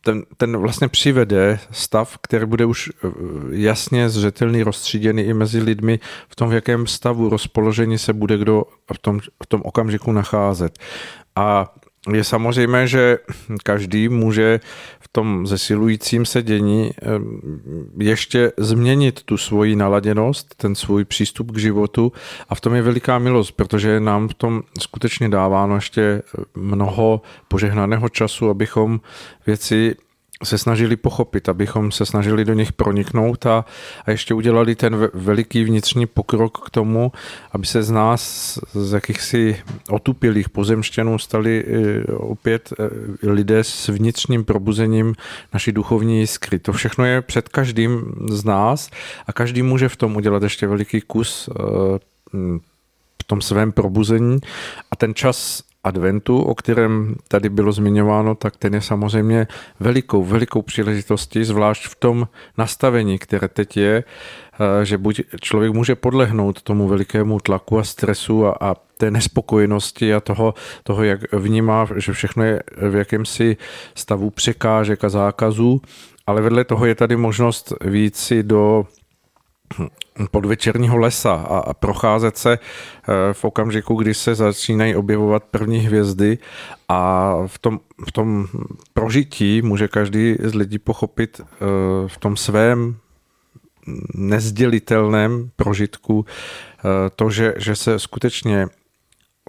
[0.00, 3.08] ten, ten vlastně přivede stav, který bude už eh,
[3.50, 8.64] jasně zřetelný, rozstříděný i mezi lidmi v tom, v jakém stavu rozpoložení se bude kdo
[8.92, 10.78] v tom, v tom okamžiku nacházet.
[11.36, 11.74] A
[12.12, 13.18] je samozřejmé, že
[13.62, 14.60] každý může
[15.12, 16.90] tom zesilujícím se dění
[17.98, 22.12] ještě změnit tu svoji naladěnost, ten svůj přístup k životu.
[22.48, 26.22] A v tom je veliká milost, protože nám v tom skutečně dáváno ještě
[26.54, 29.00] mnoho požehnaného času, abychom
[29.46, 29.96] věci
[30.44, 33.64] se snažili pochopit, abychom se snažili do nich proniknout a,
[34.04, 37.12] a ještě udělali ten veliký vnitřní pokrok k tomu,
[37.52, 44.44] aby se z nás, z jakýchsi otupilých pozemštěnů, stali e, opět e, lidé s vnitřním
[44.44, 45.14] probuzením
[45.52, 46.58] naší duchovní jiskry.
[46.58, 48.90] To všechno je před každým z nás
[49.26, 51.52] a každý může v tom udělat ještě veliký kus e,
[53.22, 54.38] v tom svém probuzení
[54.90, 59.46] a ten čas adventu, o kterém tady bylo zmiňováno, tak ten je samozřejmě
[59.80, 65.94] velikou, velikou příležitostí, zvlášť v tom nastavení, které teď je, eh, že buď člověk může
[65.94, 71.86] podlehnout tomu velikému tlaku a stresu a, a té nespokojenosti a toho, toho, jak vnímá,
[71.96, 73.56] že všechno je v jakémsi
[73.94, 75.80] stavu překážek a zákazů,
[76.26, 78.86] ale vedle toho je tady možnost víc si do
[80.30, 86.38] podvečerního lesa a procházet se eh, v okamžiku, kdy se začínají objevovat první hvězdy
[86.88, 88.46] a v tom, v tom
[88.92, 91.46] prožití může každý z lidí pochopit eh,
[92.08, 92.96] v tom svém
[94.14, 96.26] nezdělitelném prožitku
[96.78, 96.82] eh,
[97.16, 98.66] to, že, že se skutečně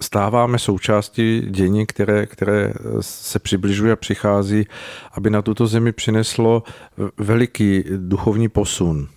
[0.02, 4.66] stáváme součástí dění, které, které se přibližuje a přichází,
[5.12, 6.62] aby na tuto zemi přineslo
[7.18, 9.08] veliký duchovní posun.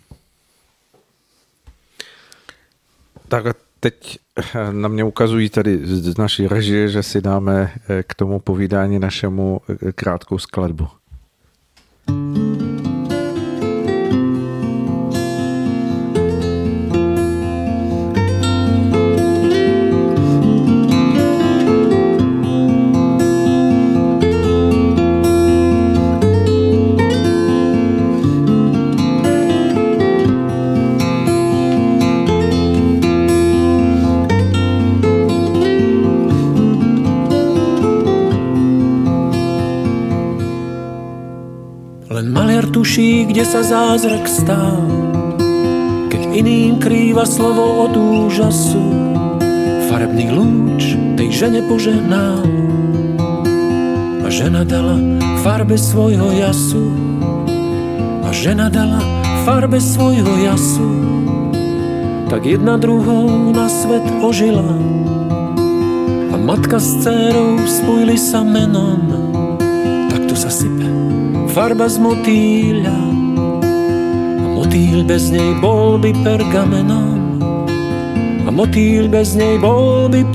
[3.28, 3.46] Tak
[3.80, 8.40] teď eh, na mě ukazují tady z naší režie, že si dáme eh, k tomu
[8.40, 10.88] povídání našemu eh, krátkou skladbu.
[42.94, 44.86] Tuší, kde sa zázrak stál.
[46.14, 48.86] Keď iným krýva slovo od úžasu,
[49.90, 52.46] farebný lúč tej žene požehnal.
[54.22, 55.02] A žena dala
[55.42, 56.94] farbe svojho jasu,
[58.22, 59.02] a žena dala
[59.42, 60.90] farbe svojho jasu,
[62.30, 64.70] tak jedna druhou na svet ožila.
[66.30, 69.02] A matka s dcerou spojili sa menom,
[70.14, 71.03] tak to sa sype
[71.54, 73.00] farba z motýľa
[74.42, 77.38] a motýl bez nej bol by pergamenom.
[78.44, 80.26] A motýl bez nej bol by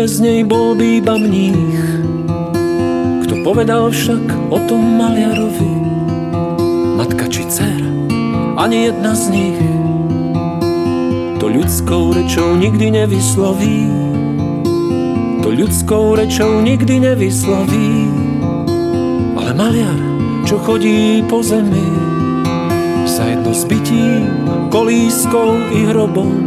[0.00, 1.84] pergamenom nej bol by iba mních.
[3.24, 5.72] Kto povedal však o tom maliarovi,
[6.96, 7.92] matka či dcera,
[8.56, 9.60] ani jedna z nich
[11.36, 13.88] to ľudskou rečou nikdy nevysloví.
[15.44, 18.08] To ľudskou rečou nikdy nevysloví.
[19.36, 20.00] Ale maliar,
[20.44, 21.88] čo chodí po zemi,
[23.04, 24.24] sa jedno zbytí,
[24.68, 26.44] kolískou i hrobom,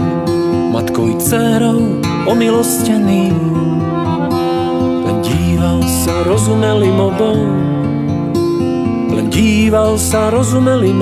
[0.73, 3.35] matkou i dcerou omilostený,
[5.03, 7.39] len díval sa, rozumel im obom.
[9.13, 11.01] Len díval sa, rozumel im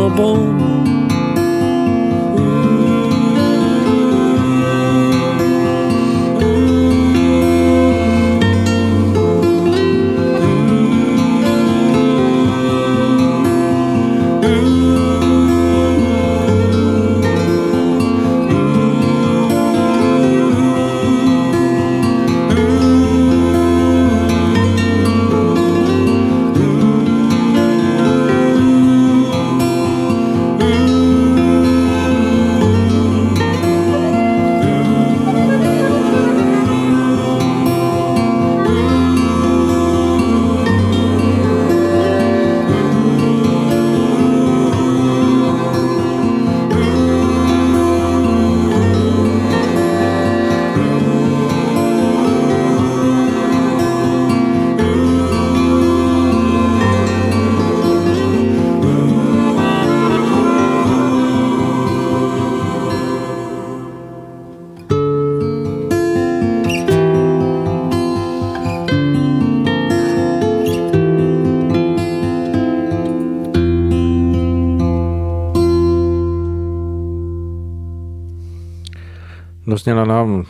[79.81, 80.45] dozněla nám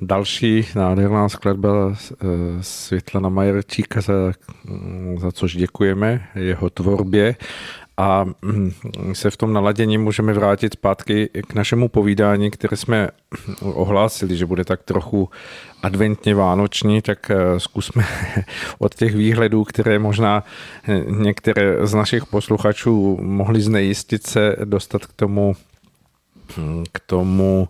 [0.00, 2.26] další nádherná skladba eh,
[2.60, 4.12] Světlana Majerčíka, za,
[5.18, 7.36] za což děkujeme jeho tvorbě.
[7.96, 8.72] A mm,
[9.12, 13.08] se v tom naladění můžeme vrátit zpátky k našemu povídání, které jsme
[13.62, 15.28] ohlásili, že bude tak trochu
[15.82, 18.04] adventně vánoční, tak eh, zkusme
[18.78, 20.44] od těch výhledů, které možná
[20.88, 25.56] eh, některé z našich posluchačů mohli znejistit se, dostat k tomu,
[26.92, 27.68] k tomu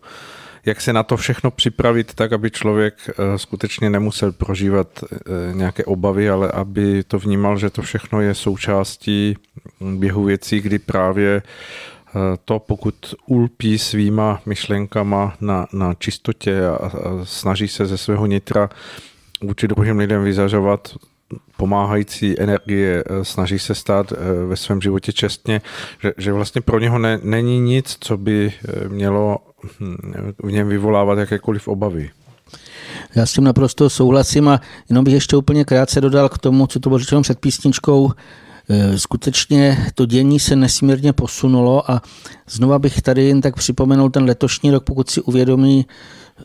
[0.67, 5.19] jak se na to všechno připravit tak, aby člověk eh, skutečně nemusel prožívat eh,
[5.55, 9.37] nějaké obavy, ale aby to vnímal, že to všechno je součástí
[9.81, 12.13] běhu věcí, kdy právě eh,
[12.45, 16.91] to, pokud ulpí svýma myšlenkama na, na čistotě a, a
[17.25, 18.71] snaží se ze svého nitra
[19.43, 20.95] vůči druhým lidem vyzařovat
[21.57, 24.13] pomáhající energie, snaží se stát
[24.49, 25.61] ve svém životě čestně,
[26.03, 28.53] že, že vlastně pro něho ne, není nic, co by
[28.89, 29.39] mělo
[30.43, 32.11] v něm vyvolávat jakékoliv obavy.
[33.15, 36.81] Já s tím naprosto souhlasím a jenom bych ještě úplně krátce dodal k tomu, co
[36.81, 38.11] to bylo řečeno před písničkou.
[38.69, 42.03] E, skutečně to dění se nesmírně posunulo a
[42.49, 45.87] znova bych tady jen tak připomenul ten letošní rok, pokud si uvědomí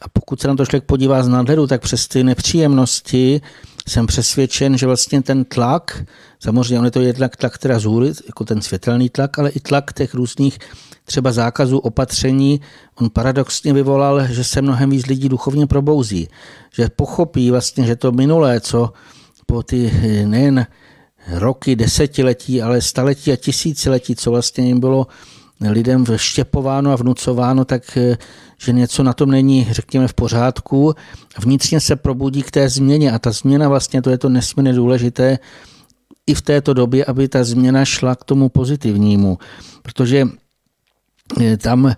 [0.02, 3.42] a pokud se na to člověk podívá z nadhledu, tak přes ty nepříjemnosti
[3.88, 6.04] jsem přesvědčen, že vlastně ten tlak,
[6.40, 9.60] samozřejmě on je to jednak tlak teda z hůry, jako ten světelný tlak, ale i
[9.60, 10.60] tlak těch různých
[11.06, 12.62] třeba zákazu opatření,
[12.96, 16.28] on paradoxně vyvolal, že se mnohem víc lidí duchovně probouzí.
[16.74, 18.94] Že pochopí vlastně, že to minulé, co
[19.46, 19.92] po ty
[20.26, 20.66] nejen
[21.32, 25.08] roky, desetiletí, ale staletí a tisíciletí, co vlastně jim bylo
[25.70, 27.98] lidem vštěpováno a vnucováno, tak
[28.58, 30.94] že něco na tom není, řekněme, v pořádku.
[31.40, 35.40] Vnitřně se probudí k té změně a ta změna vlastně, to je to nesmírně důležité,
[36.28, 39.38] i v této době, aby ta změna šla k tomu pozitivnímu.
[39.82, 40.45] Protože Eh,
[41.58, 41.96] tam,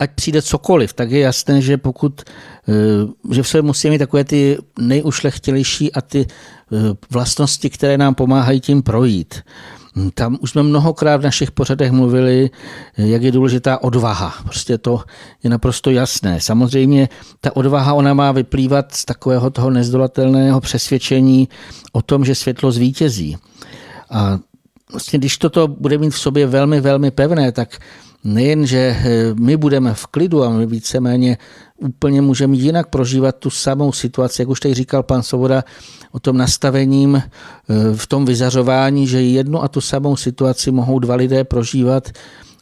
[0.00, 2.20] ať přijde cokoliv, tak je jasné, že pokud,
[2.68, 6.76] eh, že v sobě musíme mít takové ty nejušlechtilejší a ty eh,
[7.10, 9.34] vlastnosti, které nám pomáhají tím projít.
[10.14, 12.50] Tam už jsme mnohokrát v našich pořadech mluvili,
[12.96, 14.34] jak je důležitá odvaha.
[14.44, 15.02] Prostě to
[15.44, 16.40] je naprosto jasné.
[16.40, 17.08] Samozřejmě
[17.40, 21.48] ta odvaha, ona má vyplývat z takového toho nezdolatelného přesvědčení
[21.92, 23.36] o tom, že světlo zvítězí.
[24.10, 24.38] A
[24.92, 27.78] vlastně, když toto bude mít v sobě velmi, velmi pevné, tak
[28.26, 31.38] nejen, že eh, my budeme v klidu a my víceméně
[31.78, 35.64] úplně můžeme jinak prožívat tu samou situaci, jak už tady říkal pan Svoboda,
[36.12, 37.22] o tom nastavením eh,
[37.96, 42.10] v tom vyzařování, že jednu a tu samou situaci mohou dva lidé prožívat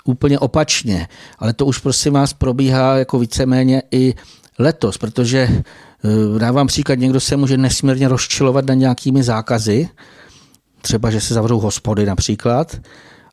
[0.05, 1.09] úplně opačně.
[1.39, 4.15] Ale to už prosím vás probíhá jako víceméně i
[4.59, 9.89] letos, protože eh, dávám příklad, někdo se může nesmírně rozčilovat na nějakými zákazy,
[10.83, 12.81] třeba, že se zavřou hospody například,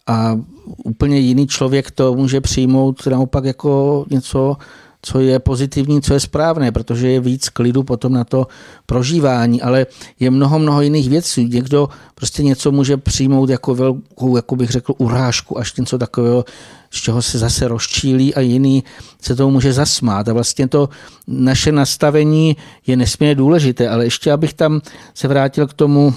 [0.07, 4.57] a úplně jiný člověk to může přijmout naopak jako něco,
[5.01, 8.47] co je pozitivní, co je správné, protože je víc klidu potom na to
[8.86, 9.86] prožívání, ale
[10.20, 11.45] je mnoho, mnoho jiných věcí.
[11.45, 16.45] Někdo prostě něco může přijmout jako velkou, jako bych řekl, urážku, až něco takového,
[16.91, 18.84] z čeho se zase rozčílí a jiný
[19.22, 20.30] se tomu může zasmát.
[20.30, 20.89] A vlastně to
[21.28, 22.57] naše nastavení
[22.88, 24.82] je nesmírně důležité, ale ještě abych tam
[25.14, 26.14] se vrátil k tomu,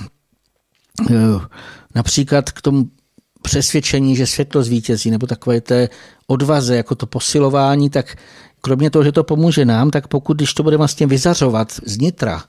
[1.11, 1.15] eh,
[1.95, 2.87] například k tomu
[3.45, 5.89] přesvědčení, že světlo zvítězí, nebo takové té
[6.27, 8.17] odvaze, jako to posilování, tak
[8.61, 12.43] kromě toho, že to pomůže nám, tak pokud, když to bude vlastně vyzařovat z nitra,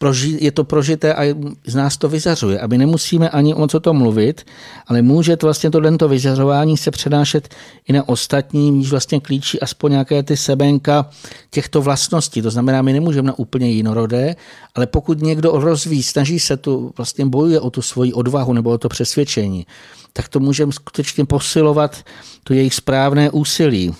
[0.00, 1.36] proži, je to prožité a
[1.66, 2.60] z nás to vyzařuje.
[2.60, 4.46] Aby nemusíme ani o tom mluvit,
[4.86, 7.54] ale může to vlastně tohle vyzařování se přenášet
[7.88, 11.10] i na ostatní, když vlastně klíčí aspoň nějaké ty sebenka
[11.50, 12.42] těchto vlastností.
[12.42, 14.36] To znamená, my nemůžeme na úplně jinorodé,
[14.74, 18.78] ale pokud někdo rozvíjí, snaží se tu, vlastně bojuje o tu svoji odvahu nebo o
[18.78, 19.66] to přesvědčení,
[20.12, 22.04] tak to můžeme skutečně posilovat
[22.44, 23.94] to jejich správné úsilí.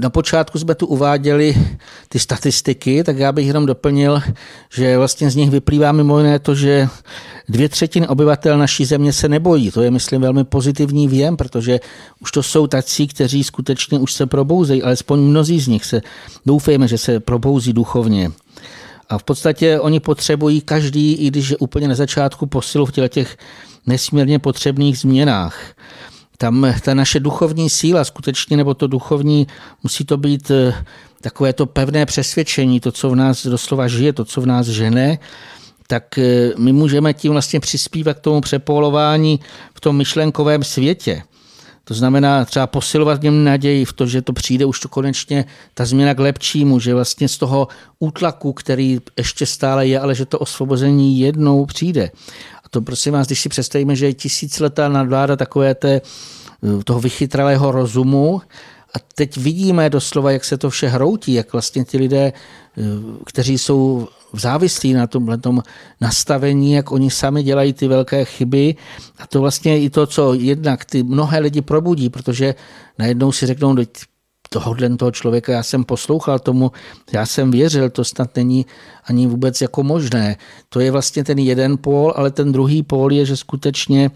[0.00, 1.54] Na počátku jsme tu uváděli
[2.08, 4.22] ty statistiky, tak já bych jenom doplnil,
[4.74, 6.88] že vlastně z nich vyplývá mimo jiné to, že
[7.48, 9.70] dvě třetiny obyvatel naší země se nebojí.
[9.70, 11.80] To je, myslím, velmi pozitivní věm, protože
[12.20, 16.02] už to jsou tací, kteří skutečně už se probouzejí, alespoň mnozí z nich se,
[16.46, 18.30] doufejme, že se probouzí duchovně.
[19.08, 23.36] A v podstatě oni potřebují každý, i když je úplně na začátku posilu v těch
[23.86, 25.74] nesmírně potřebných změnách
[26.40, 29.46] tam ta naše duchovní síla skutečně, nebo to duchovní,
[29.82, 30.84] musí to být eh,
[31.20, 35.18] takové to pevné přesvědčení, to, co v nás doslova žije, to, co v nás žene,
[35.86, 39.40] tak eh, my můžeme tím vlastně přispívat k tomu přepolování
[39.74, 41.22] v tom myšlenkovém světě.
[41.84, 45.44] To znamená třeba posilovat v něm naději v to, že to přijde už to konečně
[45.74, 47.68] ta změna k lepšímu, že vlastně z toho
[47.98, 52.10] útlaku, který ještě stále je, ale že to osvobození jednou přijde.
[52.70, 57.72] To prosím vás, když si představíme, že je tisíciletá nadvláda takové té, eh, toho vychytralého
[57.72, 58.40] rozumu,
[58.94, 62.82] a teď vidíme doslova, jak se to vše hroutí, jak vlastně ti lidé, eh,
[63.26, 65.62] kteří jsou závislí na tomhle tom
[66.00, 68.74] nastavení, jak oni sami dělají ty velké chyby.
[69.18, 72.54] A to vlastně i to, co jednak ty mnohé lidi probudí, protože
[72.98, 73.74] najednou si řeknou,
[74.52, 76.72] tohohle toho člověka já jsem poslouchal tomu,
[77.12, 78.66] já jsem věřil, to snad není
[79.04, 80.36] ani vůbec jako možné.
[80.68, 84.10] To je vlastně ten jeden pól, ale ten druhý pól je, že skutečně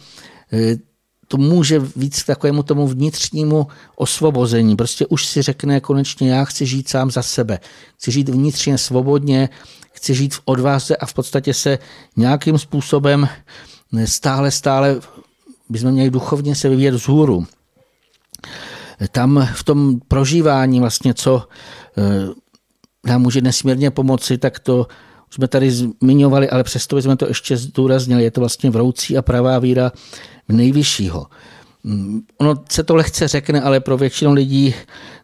[0.52, 0.76] eh,
[1.28, 3.66] to může víc k takovému tomu vnitřnímu
[3.96, 4.76] osvobození.
[4.76, 7.58] Prostě už si řekne konečně, já chci žít sám za sebe.
[7.96, 9.48] Chci žít vnitřně svobodně,
[9.92, 11.78] chci žít v odvaze a v podstatě se
[12.16, 13.28] nějakým způsobem
[14.04, 15.00] stále, stále
[15.68, 17.46] bychom měli duchovně se vyvíjet vzhůru
[19.10, 21.48] tam v tom prožívání vlastně, co
[21.98, 22.28] eh,
[23.06, 24.86] nám může nesmírně pomoci, tak to
[25.28, 28.24] už jsme tady zmiňovali, ale přesto jsme to ještě zdůraznili.
[28.24, 29.92] Je to vlastně vroucí a pravá víra
[30.48, 31.26] v nejvyššího.
[31.84, 34.74] Mm, ono se to lehce řekne, ale pro většinu lidí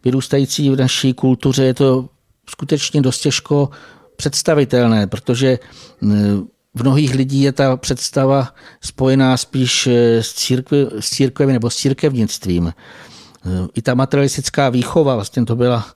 [0.04, 2.08] vyrůstající v naší kultuře je to
[2.48, 3.70] skutečně dost těžko
[4.16, 6.06] představitelné, protože eh,
[6.74, 9.86] v mnohých lidí je ta představa spojená spíš
[10.20, 12.72] s, církvi, s církvemi nebo s církevnictvím.
[13.46, 15.86] Eh, i ta materialistická výchova, vlastně to byla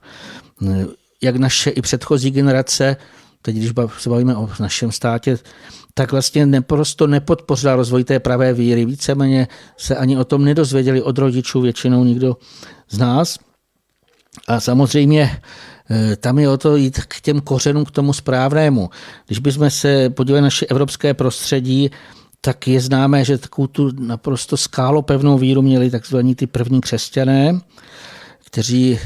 [0.67, 0.85] eh,
[1.21, 2.97] jak naše i předchozí generace,
[3.41, 5.37] teď když se bavíme o našem státě,
[5.93, 8.85] tak vlastně neprosto nepodpořila rozvoj té pravé víry.
[8.85, 12.37] Víceméně se ani o tom nedozvěděli od rodičů většinou nikdo
[12.89, 13.39] z nás.
[14.47, 15.41] A samozřejmě
[15.89, 18.89] eh, tam je o to jít k těm kořenům, k tomu správnému.
[19.27, 21.91] Když bychom se podívali na naše evropské prostředí,
[22.45, 27.59] tak je známé, že takovou tu naprosto skálopevnou víru měli takzvaní ty první křesťané,
[28.45, 28.99] kteří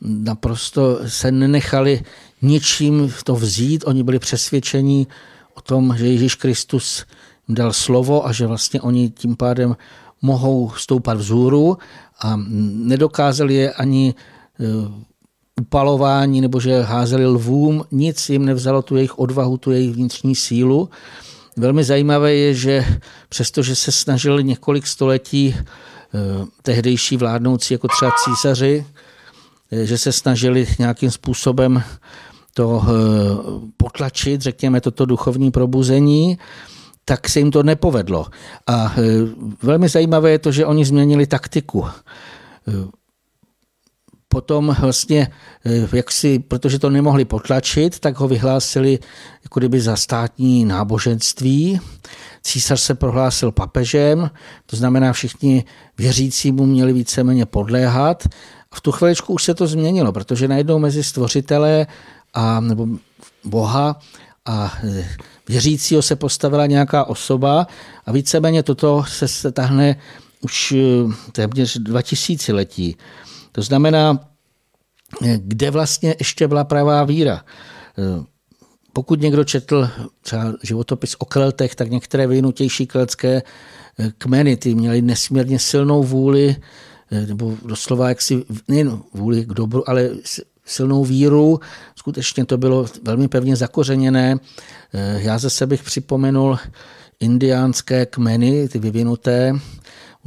[0.00, 2.02] naprosto se nenechali
[2.42, 3.84] ničím to vzít.
[3.86, 5.06] Oni byli přesvědčení
[5.54, 7.04] o tom, že Ježíš Kristus
[7.48, 9.76] jim dal slovo a že vlastně oni tím pádem
[10.22, 11.78] mohou stoupat vzhůru
[12.20, 12.40] a
[12.72, 14.64] nedokázali je ani e,
[15.60, 20.88] upalování nebo že házeli lvům, nic jim nevzalo tu jejich odvahu, tu jejich vnitřní sílu
[21.58, 22.84] Velmi zajímavé je, že
[23.28, 25.62] přestože se snažili několik století eh,
[26.62, 28.86] tehdejší vládnoucí, jako třeba císaři,
[29.72, 31.82] eh, že se snažili nějakým způsobem
[32.54, 32.90] to eh,
[33.76, 36.38] potlačit, řekněme, toto duchovní probuzení,
[37.04, 38.26] tak se jim to nepovedlo.
[38.66, 38.94] A
[39.62, 41.84] velmi zajímavé je to, že oni změnili taktiku
[44.36, 45.28] potom vlastně,
[45.64, 48.98] eh, jak si, protože to nemohli potlačit, tak ho vyhlásili
[49.42, 51.80] jako kdyby za státní náboženství.
[52.42, 54.30] Císař se prohlásil papežem,
[54.66, 55.64] to znamená všichni
[55.98, 58.28] věřící mu měli víceméně podléhat.
[58.72, 61.86] A v tu chviličku už se to změnilo, protože najednou mezi stvořitelé
[62.34, 62.86] a nebo
[63.44, 63.96] Boha
[64.44, 65.08] a eh,
[65.48, 67.66] věřícího se postavila nějaká osoba
[68.06, 69.96] a víceméně toto se tahne
[70.40, 72.96] už eh, téměř 2000 letí.
[73.56, 74.28] To znamená,
[75.36, 77.44] kde vlastně ještě byla pravá víra.
[78.92, 79.88] Pokud někdo četl
[80.22, 83.42] třeba životopis o Keltech, tak některé vyvinutější keltské
[84.18, 86.56] kmeny ty měly nesmírně silnou vůli,
[87.26, 90.10] nebo doslova jaksi nejen vůli k dobru, ale
[90.64, 91.60] silnou víru.
[91.96, 94.36] Skutečně to bylo velmi pevně zakořeněné.
[95.16, 96.58] Já zase bych připomenul
[97.20, 99.52] indiánské kmeny, ty vyvinuté,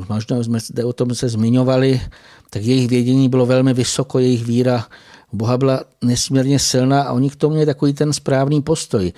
[0.09, 2.01] možná jsme o tom se zmiňovali,
[2.49, 4.87] tak jejich vědění bylo velmi vysoko, jejich víra
[5.33, 9.13] Boha byla nesmírně silná a oni k tomu měli takový ten správný postoj.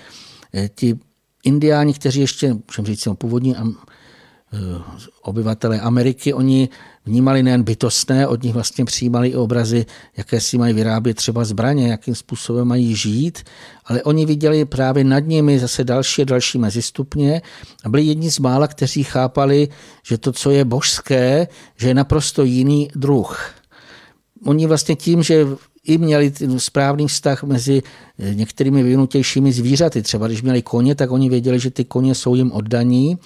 [0.53, 0.99] Eh, ti
[1.43, 3.55] indiáni, kteří ještě, můžeme říct, původní
[4.53, 4.81] Eh,
[5.21, 6.69] obyvatelé Ameriky, oni
[7.05, 9.85] vnímali nejen bytostné, od nich vlastně přijímali i obrazy,
[10.17, 13.39] jaké si mají vyrábět třeba zbraně, jakým způsobem mají žít,
[13.85, 17.41] ale oni viděli právě nad nimi zase další a další mezistupně
[17.83, 19.67] a byli jedni z mála, kteří chápali,
[20.03, 23.53] že to, co je božské, že je naprosto jiný druh.
[24.45, 25.47] Oni vlastně tím, že
[25.83, 27.81] i měli správný vztah mezi
[28.19, 30.01] eh, některými vyvinutějšími zvířaty.
[30.01, 33.17] Třeba když měli koně, tak oni věděli, že ty koně jsou jim oddaní,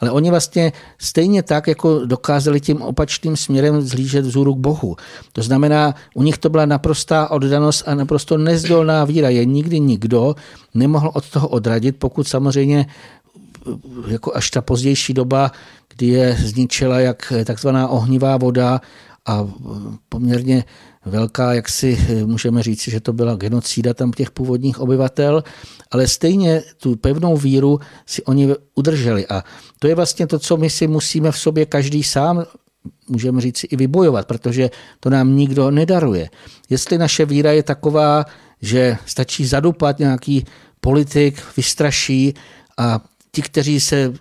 [0.00, 4.96] ale oni vlastně stejně tak, jako dokázali tím opačným směrem zhlížet vzůru k Bohu.
[5.32, 9.28] To znamená, u nich to byla naprostá oddanost a naprosto nezdolná víra.
[9.28, 10.34] Je nikdy nikdo
[10.74, 15.52] nemohl od toho odradit, pokud samozřejmě eh, jako až ta pozdější doba,
[15.96, 18.80] kdy je zničila jak takzvaná ohnivá voda
[19.26, 20.64] a eh, poměrně
[21.04, 25.44] velká, jak si eh, můžeme říct, že to byla genocída tam těch původních obyvatel,
[25.90, 29.26] ale stejně tu pevnou víru si oni udrželi.
[29.26, 29.44] A
[29.78, 32.44] to je vlastně to, co my si musíme v sobě každý sám
[33.08, 34.70] můžeme říct i vybojovat, protože
[35.00, 36.30] to nám nikdo nedaruje.
[36.70, 38.24] Jestli naše víra je taková,
[38.62, 40.44] že stačí zadupat nějaký
[40.80, 42.34] politik, vystraší
[42.78, 43.00] a
[43.32, 44.12] ti, kteří se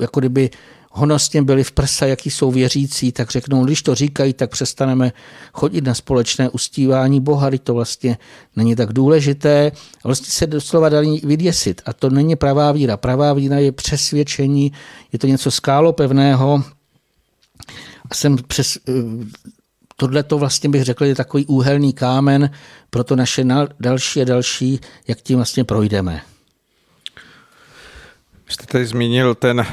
[0.00, 0.50] jako kdyby
[0.96, 5.12] honosně byli v prsa, jaký jsou věřící, tak řeknou, když to říkají, tak přestaneme
[5.52, 8.18] chodit na společné ustívání Boha, to vlastně
[8.56, 9.72] není tak důležité.
[10.04, 11.82] Vlastně se doslova dali vyděsit.
[11.86, 12.96] A to není pravá víra.
[12.96, 14.72] Pravá víra je přesvědčení,
[15.12, 16.64] je to něco skálopevného.
[18.10, 18.92] A jsem přes, eh,
[19.96, 22.50] tohle to vlastně bych řekl je takový úhelný kámen
[22.90, 23.44] pro to naše
[23.80, 26.20] další a další, jak tím vlastně projdeme.
[28.48, 29.66] Jste tady zmínil ten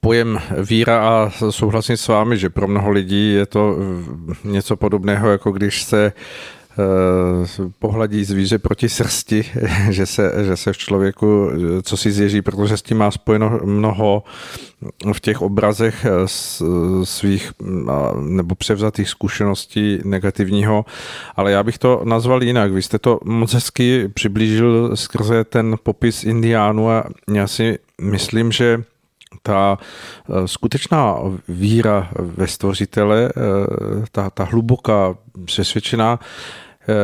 [0.00, 5.30] pojem víra a souhlasím s vámi, že pro mnoho lidí je to eh, něco podobného,
[5.30, 9.44] jako když se eh, pohladí zvíře proti srsti,
[9.90, 13.60] že se, že se v člověku eh, co si zježí, protože s tím má spojeno
[13.64, 14.22] mnoho
[15.12, 16.06] v těch obrazech
[17.04, 17.52] svých
[18.20, 20.84] nebo převzatých zkušeností negativního,
[21.36, 22.72] ale já bych to nazval jinak.
[22.72, 28.82] Vy jste to moc hezky přiblížil skrze ten popis indiánu a já si myslím, že
[29.42, 31.16] ta eh, skutečná
[31.48, 35.14] víra ve stvořitele, eh, ta, ta hluboká
[35.44, 36.20] přesvědčená,
[36.82, 36.94] eh,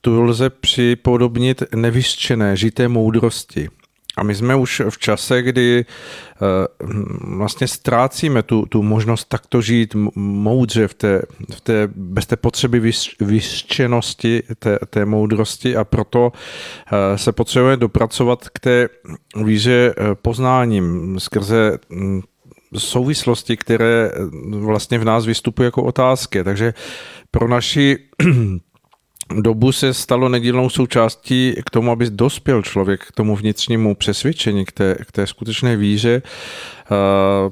[0.00, 3.68] tu lze připodobnit nevyštěné, žité moudrosti.
[4.16, 6.44] A my jsme už v čase, kdy eh,
[7.20, 11.22] vlastně ztrácíme tu, tu možnost takto žít moudře v té,
[11.54, 18.48] v té, bez té potřeby vyštěnosti té, té moudrosti a proto eh, se potřebujeme dopracovat
[18.48, 18.88] k té
[19.44, 22.20] víře eh, poznáním skrze hm,
[22.78, 24.10] souvislosti, které
[24.48, 26.44] vlastně v nás vystupují jako otázky.
[26.44, 26.74] Takže
[27.30, 27.98] pro naši
[29.32, 34.72] dobu se stalo nedílnou součástí k tomu, aby dospěl člověk k tomu vnitřnímu přesvědčení, k
[34.72, 36.22] té, k té skutečné víře,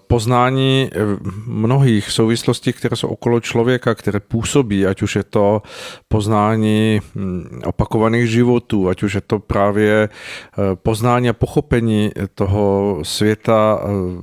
[0.07, 0.99] poznání eh,
[1.47, 5.63] mnohých souvislostí, které jsou okolo člověka, které působí, ať už je to
[6.09, 13.81] poznání hm, opakovaných životů, ať už je to právě eh, poznání a pochopení toho světa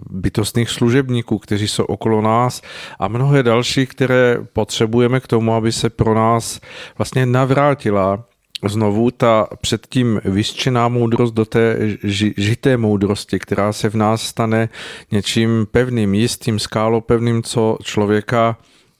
[0.09, 2.61] bytostných služebníků, kteří jsou okolo nás
[2.99, 6.59] a mnohé další, které potřebujeme k tomu, aby se pro nás
[6.97, 8.23] vlastně navrátila
[8.67, 14.69] znovu ta předtím vyščená moudrost do té ži, žité moudrosti, která se v nás stane
[15.11, 18.57] něčím pevným, jistým, skálopevným, co člověka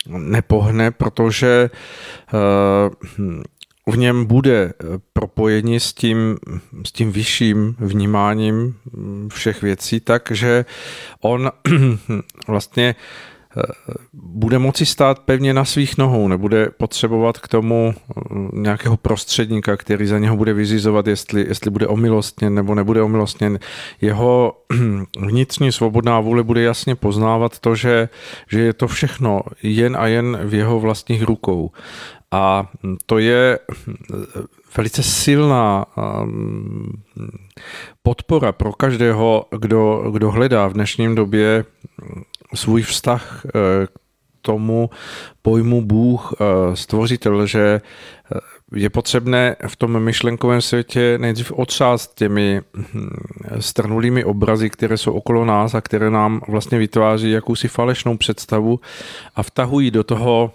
[0.08, 1.70] nepohne, protože
[2.34, 3.44] uh,
[3.94, 4.74] v něm bude
[5.14, 6.38] propojení s tím,
[6.86, 8.76] s tím vyšším vnímáním
[9.34, 10.66] všech věcí, takže
[11.22, 11.52] on
[12.48, 12.96] vlastně
[14.14, 18.24] bude moci stát pevně na svých nohou, nebude potřebovat k tomu eh,
[18.54, 23.60] nějakého prostředníka, který za něho bude vyzizovat, jestli, jestli bude omilostněn nebo nebude omilostněn.
[24.02, 24.54] Jeho
[25.20, 28.10] vnitřní svobodná vůle bude jasně poznávat to, že,
[28.52, 31.72] že je to všechno jen a jen v jeho vlastních rukou.
[32.32, 32.70] A
[33.06, 33.60] to je
[34.78, 36.92] velice silná ehm,
[38.04, 41.66] podpora pro každého, kdo, kdo hledá v dnešním době
[42.54, 44.00] svůj vztah k eh,
[44.42, 44.90] tomu
[45.42, 47.82] pojmu Bůh, eh, stvořitel, že
[48.36, 48.40] eh,
[48.76, 53.10] je potřebné v tom myšlenkovém světě nejdřív otřást těmi hm,
[53.60, 58.80] strnulými obrazy, které jsou okolo nás a které nám vlastně vytváří jakousi falešnou představu
[59.36, 60.52] a vtahují do toho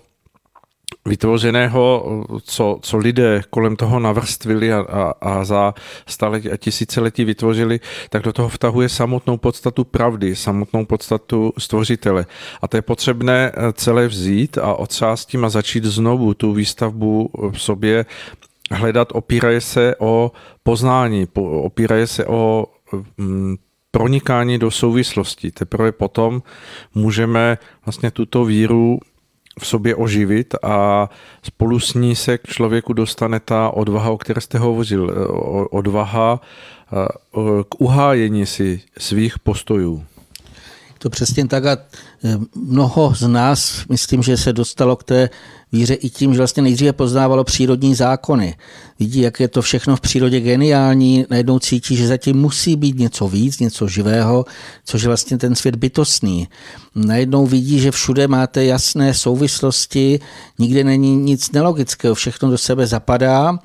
[1.07, 2.07] vytvořeného,
[2.43, 5.75] co, co lidé kolem toho navrstvili a, a, a za
[6.07, 7.81] staletí a tisíciletí vytvořili,
[8.11, 12.27] tak do toho vtahuje samotnou podstatu pravdy, samotnou podstatu stvořitele.
[12.63, 17.31] A to je potřebné eh, celé vzít a otřást tím a začít znovu tu výstavbu
[17.53, 18.07] v sobě
[18.71, 20.33] hledat, opíraje se o
[20.63, 21.29] poznání,
[21.63, 22.67] opíraje se o
[23.19, 23.57] mm,
[23.91, 25.51] pronikání do souvislosti.
[25.51, 26.43] Teprve potom
[26.95, 28.99] můžeme vlastně tuto víru
[29.61, 31.09] v sobě oživit a
[31.43, 35.15] spolu s ní se k člověku dostane ta odvaha, o které jste hovořil.
[35.71, 36.41] Odvaha
[37.69, 40.05] k uhájení si svých postojů.
[41.05, 41.79] To přesně tak a e,
[42.55, 45.31] mnoho z nás, myslím, že se dostalo k té
[45.73, 48.55] víře i tím, že vlastně nejdříve poznávalo přírodní zákony.
[48.99, 53.29] Vidí, jak je to všechno v přírodě geniální, najednou cítí, že zatím musí být něco
[53.29, 54.45] víc, něco živého,
[54.85, 56.49] což je vlastně ten svět bytostný.
[56.95, 60.21] Najednou vidí, že všude máte jasné souvislosti,
[60.59, 63.59] nikde není nic nelogického, všechno do sebe zapadá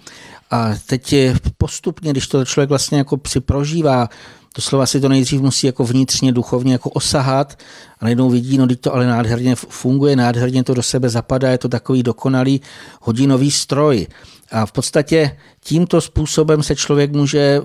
[0.52, 4.10] a teď je postupně, když to člověk vlastně jako si prožívá,
[4.56, 7.60] Doslova si to nejdřív musí jako vnitřně, duchovně jako osahat
[8.00, 11.58] a najednou vidí, no teď to ale nádherně funguje, nádherně to do sebe zapadá, je
[11.58, 12.62] to takový dokonalý
[13.02, 14.08] hodinový stroj.
[14.52, 17.62] A v podstatě tímto způsobem se člověk může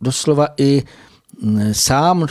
[0.00, 0.82] doslova i
[1.42, 2.26] mm, sám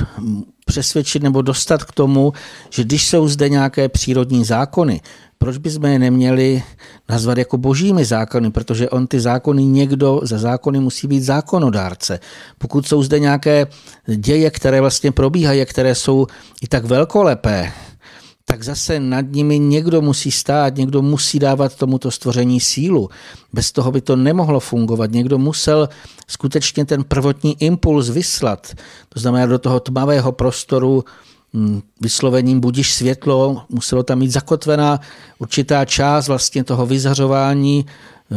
[0.66, 2.34] přesvědčit nebo dostat k tomu,
[2.70, 5.02] že když jsou zde nějaké přírodní zákony,
[5.44, 6.64] proč bychom je neměli
[7.10, 12.20] nazvat jako božími zákony, protože on ty zákony někdo za zákony musí být zákonodárce.
[12.58, 13.68] Pokud jsou zde nějaké
[14.08, 16.28] děje, které vlastně probíhají, které jsou
[16.62, 17.72] i tak velkolepé,
[18.46, 23.10] tak zase nad nimi někdo musí stát, někdo musí dávat tomuto stvoření sílu.
[23.54, 25.12] Bez toho by to nemohlo fungovat.
[25.12, 25.90] Někdo musel
[26.28, 28.74] skutečně ten prvotní impuls vyslat,
[29.10, 31.04] to znamená do toho tmavého prostoru
[32.02, 35.00] vyslovením budíš světlo, muselo tam mít zakotvená
[35.40, 37.86] určitá část vlastně toho vyzařování
[38.32, 38.36] eh,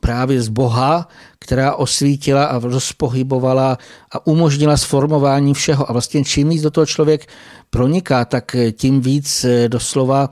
[0.00, 1.08] právě z Boha,
[1.38, 3.78] která osvítila a rozpohybovala
[4.12, 5.90] a umožnila sformování všeho.
[5.90, 7.26] A vlastně čím víc do toho člověk
[7.70, 10.30] proniká, tak eh, tím víc eh, doslova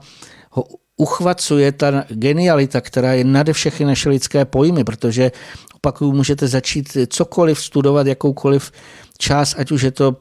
[0.51, 0.63] ho
[0.97, 5.31] uchvacuje ta genialita, která je nade všechny naše lidské pojmy, protože
[5.75, 8.71] opakuju, můžete začít cokoliv studovat, jakoukoliv
[9.17, 10.15] část, ať už je to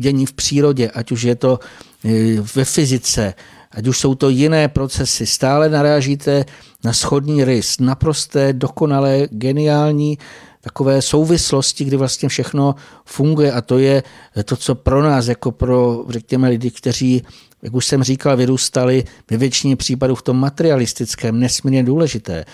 [0.00, 1.58] dění v přírodě, ať už je to
[2.04, 3.34] e, ve fyzice,
[3.70, 6.44] ať už jsou to jiné procesy, stále narážíte
[6.84, 10.18] na schodný rys, naprosté, dokonalé, geniální
[10.66, 12.74] takové souvislosti, kdy vlastně všechno
[13.04, 14.02] funguje a to je
[14.44, 17.22] to, co pro nás, jako pro, řekněme, lidi, kteří,
[17.62, 22.44] jak už jsem říkal, vyrůstali ve většině případů v tom materialistickém, nesmírně důležité.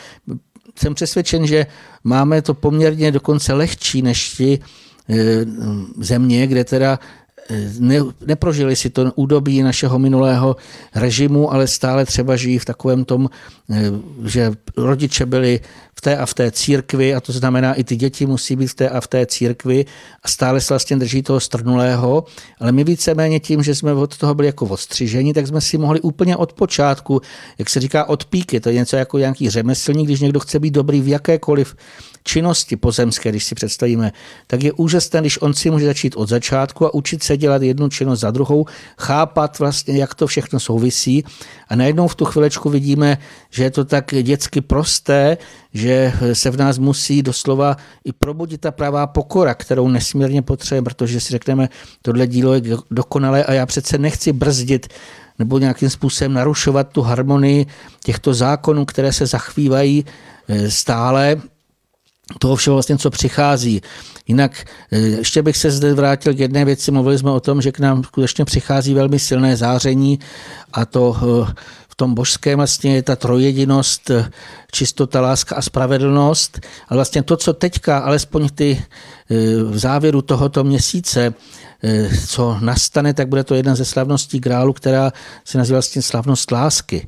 [0.76, 1.66] Jsem přesvědčen, že
[2.05, 4.59] máme to poměrně dokonce lehčí než ti
[5.09, 5.16] e,
[5.97, 6.99] země, kde teda
[7.78, 10.57] ne, neprožili si to údobí našeho minulého
[10.95, 13.30] režimu, ale stále třeba žijí v takovém tom,
[13.70, 13.90] eh,
[14.24, 15.61] že rodiče byli
[15.95, 18.74] v té a v té církvi a to znamená, i ty děti musí být v
[18.74, 19.84] té a v té církvi
[20.22, 22.24] a stále se vlastně drží toho strnulého,
[22.61, 26.01] ale my víceméně tím, že jsme od toho byli jako odstřiženi, tak jsme si mohli
[26.01, 27.20] úplně od počátku,
[27.59, 30.74] jak se říká, od píky, to je něco jako nějaký řemeslník, když někdo chce být
[30.74, 31.74] dobrý v jakékoliv
[32.22, 34.12] činnosti pozemské, když si představíme,
[34.46, 37.88] tak je úžasné, když on si může začít od začátku a učit se dělat jednu
[37.88, 38.66] činnost za druhou,
[38.98, 41.24] chápat vlastně, jak to všechno souvisí.
[41.68, 43.18] A najednou v tu chvilečku vidíme,
[43.50, 45.38] že je to tak dětsky prosté,
[45.74, 51.20] že se v nás musí doslova i probudit ta pravá pokora, kterou nesmírně potřebujeme, protože
[51.20, 51.68] si řekneme,
[52.02, 54.88] tohle dílo je dokonalé a já přece nechci brzdit
[55.38, 57.66] nebo nějakým způsobem narušovat tu harmonii
[58.04, 60.04] těchto zákonů, které se zachvívají
[60.48, 61.40] eh, stále
[62.38, 63.82] toho všeho vlastně, co přichází.
[64.26, 66.90] Jinak eh, ještě bych se zde vrátil k jedné věci.
[66.90, 70.18] Mluvili jsme o tom, že k nám skutečně přichází velmi silné záření
[70.72, 71.52] a to eh,
[71.88, 74.30] v tom božském vlastně je ta trojedinost, eh,
[74.72, 76.60] čistota, láska a spravedlnost.
[76.88, 78.84] A vlastně to, co teďka, alespoň ty
[79.64, 81.34] v závěru tohoto měsíce,
[82.28, 85.12] co nastane, tak bude to jedna ze slavností grálu, která
[85.44, 87.06] se nazývá vlastně slavnost lásky.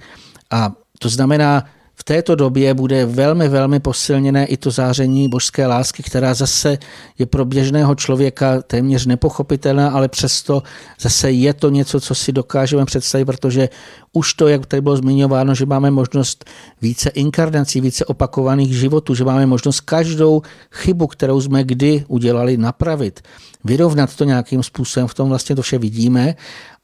[0.51, 1.65] A to znamená,
[1.97, 6.79] v této době bude velmi, velmi posilněné i to záření božské lásky, která zase
[7.19, 10.63] je pro běžného člověka téměř nepochopitelná, ale přesto
[11.01, 13.69] zase je to něco, co si dokážeme představit, protože
[14.13, 16.45] už to, jak tady bylo zmiňováno, že máme možnost
[16.83, 23.21] více inkarnací, více opakovaných životů, že máme možnost každou chybu, kterou jsme kdy udělali, napravit,
[23.65, 26.35] vyrovnat to nějakým způsobem, v tom vlastně to vše vidíme.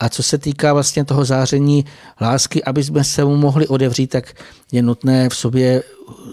[0.01, 1.85] A co se týká vlastně toho záření
[2.21, 4.35] lásky, aby jsme se mu mohli odevřít, tak
[4.73, 5.83] je nutné v sobě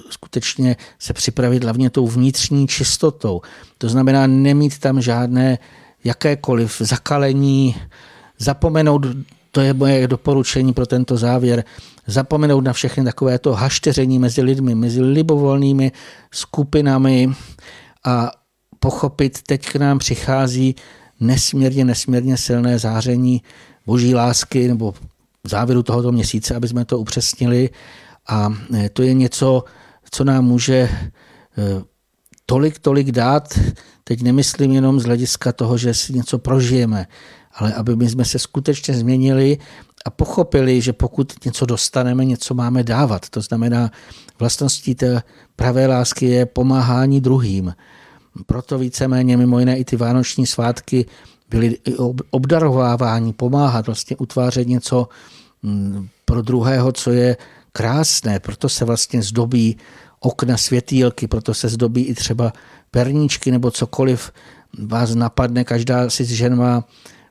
[0.09, 3.41] skutečně se připravit hlavně tou vnitřní čistotou.
[3.77, 5.59] To znamená nemít tam žádné
[6.03, 7.75] jakékoliv zakalení,
[8.39, 9.05] zapomenout
[9.51, 11.63] to je moje doporučení pro tento závěr.
[12.07, 15.91] Zapomenout na všechny takovéto hašteření mezi lidmi, mezi libovolnými
[16.31, 17.29] skupinami
[18.05, 18.31] a
[18.79, 20.75] pochopit, teď k nám přichází
[21.19, 23.41] nesmírně, nesmírně silné záření
[23.85, 24.93] boží lásky nebo
[25.43, 27.69] závěru tohoto měsíce, aby jsme to upřesnili.
[28.27, 29.63] A e, to je něco,
[30.11, 30.89] co nám může e,
[32.45, 33.59] tolik, tolik dát.
[34.03, 37.07] Teď nemyslím jenom z hlediska toho, že si něco prožijeme,
[37.53, 39.57] ale aby my jsme se skutečně změnili
[40.05, 43.29] a pochopili, že pokud něco dostaneme, něco máme dávat.
[43.29, 43.91] To znamená,
[44.39, 45.23] vlastností té
[45.55, 47.73] pravé lásky je pomáhání druhým.
[48.45, 51.05] Proto víceméně mimo jiné i ty vánoční svátky
[51.49, 51.77] byly
[52.29, 55.07] obdarovávání, pomáhat, vlastně utvářet něco
[55.63, 57.37] mm, pro druhého, co je
[57.71, 58.39] krásné.
[58.39, 59.77] Proto se vlastně zdobí
[60.19, 62.53] okna světýlky, proto se zdobí i třeba
[62.91, 64.31] perníčky nebo cokoliv
[64.79, 65.63] vás napadne.
[65.63, 66.83] Každá si z žen má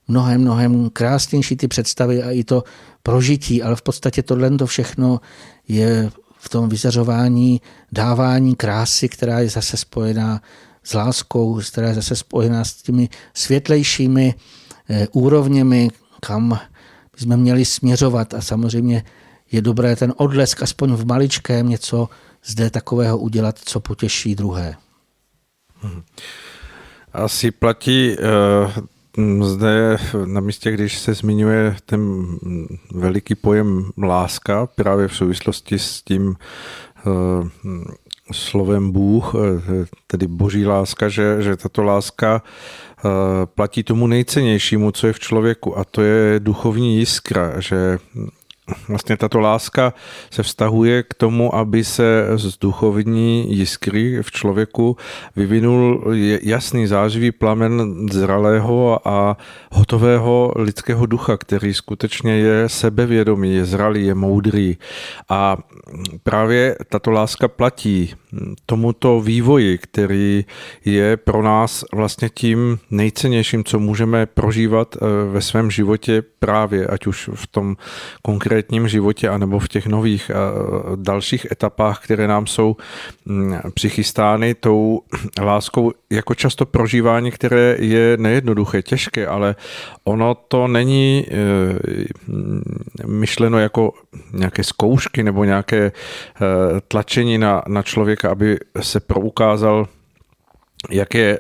[0.09, 2.65] mnohem, mnohem krásnější ty představy a i to
[3.03, 5.21] prožití, ale v podstatě tohle to všechno
[5.69, 7.61] je v tom vyzařování,
[7.93, 10.41] dávání krásy, která je zase spojená
[10.87, 14.35] s láskou, která je zase spojená s těmi světlejšími
[14.91, 15.89] eh, úrovněmi,
[16.21, 16.59] kam
[17.17, 19.05] jsme měli směřovat a samozřejmě
[19.53, 22.09] je dobré ten odlesk aspoň v maličkém něco
[22.45, 24.77] zde takového udělat, co potěší druhé.
[25.83, 26.03] Mhm.
[27.13, 32.27] Asi platí uh, zde na místě, když se zmiňuje ten
[32.95, 36.37] veliký pojem láska, právě v souvislosti s tím
[37.07, 37.49] uh,
[38.33, 42.43] slovem Bůh, eh, tedy boží láska, že, že tato láska
[43.45, 47.99] platí tomu nejcennějšímu, co je v člověku a to je duchovní jiskra, že
[48.89, 49.95] vlastně tato láska
[50.31, 54.97] se vztahuje k tomu, aby se z duchovní jiskry v člověku
[55.37, 56.05] vyvinul
[56.43, 59.37] jasný zářivý plamen zralého a
[59.73, 64.77] hotového lidského ducha, který skutečně je sebevědomý, je zralý, je moudrý.
[65.29, 65.57] A
[66.23, 68.15] právě tato láska platí
[68.67, 70.45] tomuto vývoji, který
[70.85, 77.07] je pro nás vlastně tím nejcennějším, co můžeme prožívat eh, ve svém životě právě, ať
[77.07, 77.77] už v tom
[78.23, 80.35] konkrétním životě, anebo v těch nových eh,
[80.97, 82.77] dalších etapách, které nám jsou
[83.25, 85.01] mm, přichystány tou
[85.43, 89.55] láskou jako často prožívání, které je nejednoduché, těžké, ale
[90.05, 91.37] ono to není eh,
[93.07, 93.93] myšleno jako
[94.33, 95.93] nějaké zkoušky nebo nějaké
[96.89, 99.89] tlačení na, na člověka, aby se proukázal,
[100.91, 101.39] jak je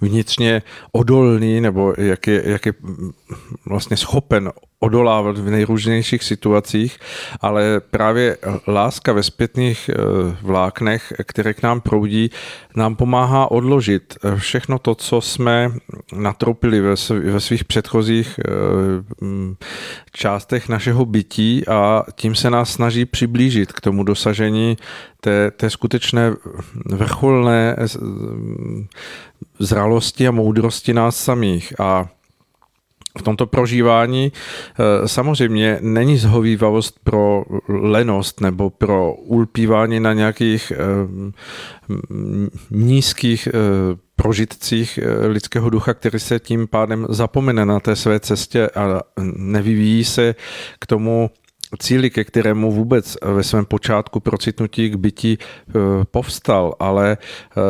[0.00, 0.62] vnitřně
[0.92, 2.72] odolný nebo jak je, jak je
[3.66, 6.98] vlastně schopen odolávat v nejrůznějších situacích,
[7.40, 8.36] ale právě
[8.68, 9.96] láska ve zpětných eh,
[10.42, 12.30] vláknech, které k nám proudí,
[12.76, 15.72] nám pomáhá odložit eh, všechno to, co jsme
[16.12, 18.52] natroupili ve svých předchozích eh,
[20.12, 24.76] částech našeho bytí a tím se nás snaží přiblížit k tomu dosažení
[25.20, 26.34] té, té skutečné
[26.84, 27.76] vrcholné
[29.58, 31.80] zralosti a moudrosti nás samých.
[31.80, 32.08] A
[33.18, 40.76] v tomto prožívání eh, samozřejmě není zhovývavost pro lenost nebo pro ulpívání na nějakých eh,
[42.70, 43.52] nízkých eh,
[44.16, 44.98] prožitcích
[45.28, 49.00] lidského ducha, který se tím pádem zapomene na té své cestě a
[49.36, 50.34] nevyvíjí se
[50.80, 51.30] k tomu
[51.78, 55.72] cíli, ke kterému vůbec ve svém počátku procitnutí k bytí eh,
[56.10, 57.60] povstal, ale eh,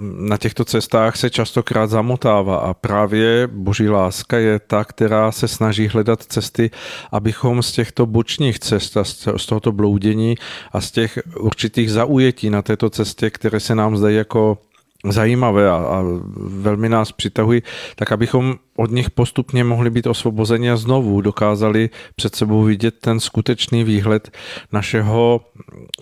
[0.00, 5.88] na těchto cestách se častokrát zamotává a právě boží láska je ta, která se snaží
[5.88, 6.70] hledat cesty,
[7.12, 9.04] abychom z těchto bočních cest a
[9.36, 10.34] z tohoto bloudění
[10.72, 14.58] a z těch určitých zaujetí na této cestě, které se nám zdají jako
[15.04, 16.04] zajímavé a, a
[16.36, 17.62] velmi nás přitahují,
[17.96, 23.20] tak abychom od nich postupně mohli být osvobozeni a znovu dokázali před sebou vidět ten
[23.20, 24.30] skutečný výhled
[24.72, 25.40] našeho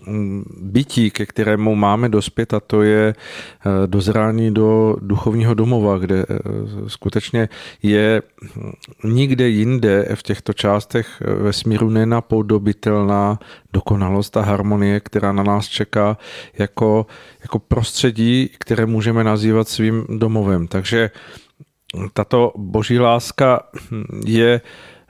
[0.07, 6.26] mm, bytí, ke kterému máme dospět a to je eh, dozrání do duchovního domova, kde
[6.30, 6.34] eh,
[6.86, 7.49] skutečně
[7.82, 8.22] je
[8.57, 8.72] mm,
[9.05, 13.38] nikde jinde v těchto částech eh, vesmíru nenapodobitelná
[13.73, 16.19] dokonalost a harmonie, která na nás čeká
[16.59, 17.07] jako,
[17.43, 20.66] jako prostředí, které můžeme nazývat svým domovem.
[20.69, 21.11] Takže
[22.12, 23.62] tato boží láska
[24.27, 24.61] je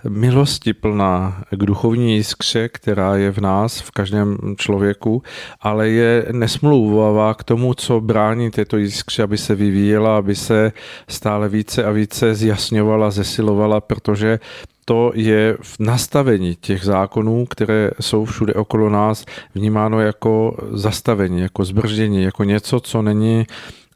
[0.08, 5.22] milosti plná k duchovní jiskře, která je v nás, v každém člověku,
[5.60, 10.72] ale je nesmlouvavá k tomu, co brání této jiskře, aby se vyvíjela, aby se
[11.08, 14.38] stále více a více zjasňovala, zesilovala, protože
[14.88, 19.24] to je v nastavení těch zákonů, které jsou všude okolo nás
[19.54, 23.46] vnímáno jako zastavení, jako zbrždění, jako něco, co není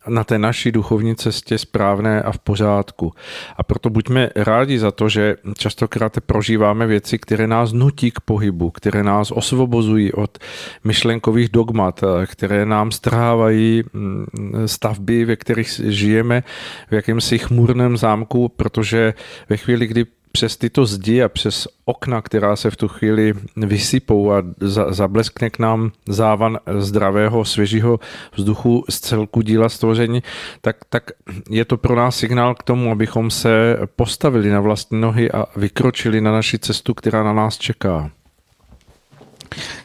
[0.09, 3.13] na té naší duchovní cestě správné a v pořádku.
[3.57, 8.71] A proto buďme rádi za to, že častokrát prožíváme věci, které nás nutí k pohybu,
[8.71, 10.39] které nás osvobozují od
[10.85, 14.27] myšlenkových dogmat, které nám strhávají mm,
[14.67, 16.43] stavby, ve kterých žijeme
[16.91, 19.15] v jakémsi chmurném zámku, protože
[19.49, 24.33] ve chvíli, kdy přes tyto zdi a přes okna, která se v tu chvíli vysypou
[24.33, 28.01] a za, zableskne k nám závan zdravého, svěžího
[28.37, 30.23] vzduchu z celku díla stvoření,
[30.61, 31.11] tak, tak
[31.51, 36.21] je to pro nás signál k tomu, abychom se postavili na vlastní nohy a vykročili
[36.21, 38.11] na naši cestu, která na nás čeká.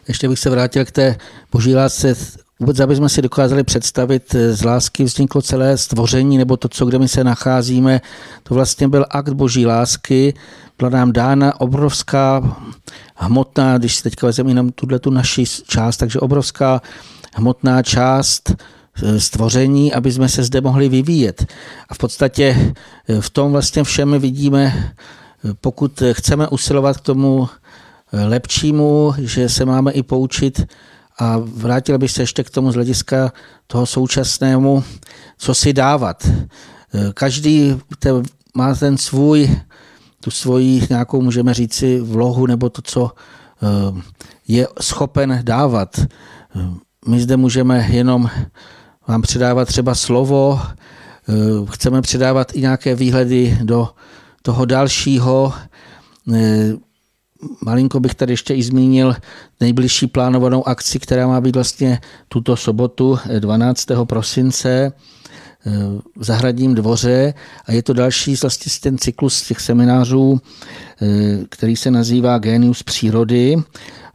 [0.08, 1.16] Ještě bych se vrátil k té
[1.52, 2.16] boží lásce,
[2.60, 6.86] Vůbec, aby jsme si dokázali představit, eh, z lásky vzniklo celé stvoření, nebo to, co
[6.86, 8.02] kde my se nacházíme,
[8.44, 10.34] to vlastně byl akt boží lásky,
[10.78, 12.58] byla nám dána obrovská
[13.16, 16.82] hmotná, když si teďka vezmeme jenom tuhle tu naši část, takže obrovská
[17.36, 21.46] hmotná část eh, stvoření, aby jsme se zde mohli vyvíjet.
[21.90, 22.74] A v podstatě
[23.08, 24.94] eh, v tom vlastně všem vidíme,
[25.62, 27.50] pokud chceme usilovat k tomu
[28.14, 30.66] lepšímu, že se máme i poučit
[31.20, 33.34] a vrátil bych se ještě k tomu z hlediska
[33.68, 34.84] toho současnému,
[35.38, 36.30] co si dávat.
[37.14, 37.82] Každý
[38.56, 39.60] má ten svůj,
[40.20, 44.02] tu svoji nějakou, můžeme říci, vlohu nebo to, co eh,
[44.48, 46.00] je schopen dávat.
[47.08, 48.30] My zde můžeme jenom
[49.08, 50.62] vám předávat třeba slovo,
[51.72, 53.90] chceme předávat i nějaké výhledy do
[54.42, 55.54] toho dalšího,
[57.62, 59.16] Malinko bych tady ještě i zmínil
[59.60, 63.92] nejbližší plánovanou akci, která má být vlastně tuto sobotu 12.
[63.92, 64.70] Eh, prosince
[65.66, 65.72] eh,
[66.16, 67.34] v Zahradním dvoře
[67.66, 70.42] a je to další vlastně ten cyklus těch seminářů,
[71.02, 71.06] eh,
[71.50, 73.56] který se nazývá Genius přírody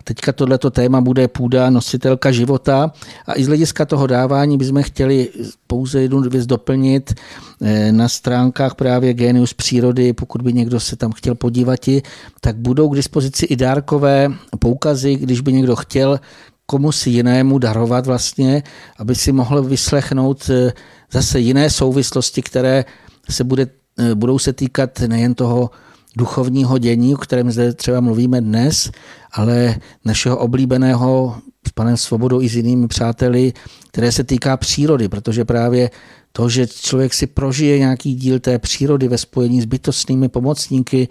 [0.04, 2.92] Teďka tohleto téma bude půda nositelka života
[3.26, 5.28] a i z hlediska toho dávání bychom chtěli
[5.66, 7.14] pouze jednu věc doplnit
[7.62, 11.80] eh, na stránkách právě Genius přírody, pokud by někdo se tam chtěl podívat,
[12.40, 14.28] tak budou k dispozici i dárkové
[14.58, 16.20] poukazy, když by někdo chtěl
[16.66, 18.62] komu si jinému darovat vlastně,
[18.98, 20.72] aby si mohl vyslechnout eh,
[21.12, 22.84] zase jiné souvislosti, které
[23.30, 23.66] se bude,
[23.98, 25.70] eh, budou se týkat nejen toho
[26.16, 28.90] duchovního dění, o kterém zde třeba mluvíme dnes,
[29.32, 31.36] ale našeho oblíbeného
[31.68, 33.52] s panem Svobodou i s jinými přáteli,
[33.88, 35.90] které se týká přírody, protože právě
[36.32, 41.08] to, že člověk si prožije nějaký díl té přírody ve spojení s bytostnými pomocníky,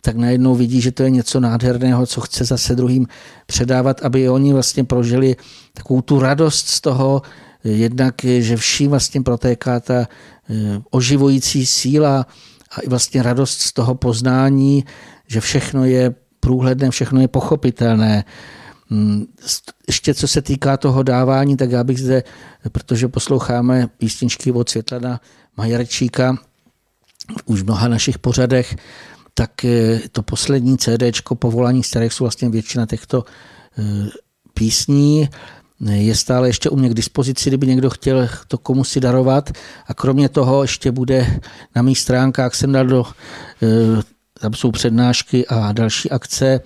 [0.00, 3.06] tak najednou vidí, že to je něco nádherného, co chce zase druhým
[3.46, 5.36] předávat, aby oni vlastně prožili
[5.72, 7.22] takovou tu radost z toho,
[7.64, 12.26] jednak, že vším vlastně protéká ta eh, oživující síla
[12.76, 14.84] a i vlastně radost z toho poznání,
[15.26, 18.24] že všechno je průhledné, všechno je pochopitelné.
[18.90, 19.24] Mm,
[19.86, 22.22] ještě co se týká toho dávání, tak já bych zde,
[22.72, 25.20] protože posloucháme písničky od Světlana
[25.56, 26.36] Majerčíka
[27.44, 28.76] už v mnoha našich pořadech,
[29.34, 31.02] tak eh, to poslední CD
[31.34, 33.24] Povolání starých jsou vlastně většina těchto
[33.78, 34.08] eh,
[34.54, 35.28] písní
[35.92, 39.50] je stále ještě u mě k dispozici, kdyby někdo chtěl to komu si darovat.
[39.86, 41.40] A kromě toho ještě bude
[41.76, 43.04] na mých stránkách, jsem dal do,
[43.62, 44.02] eh,
[44.40, 46.60] tam jsou přednášky a další akce,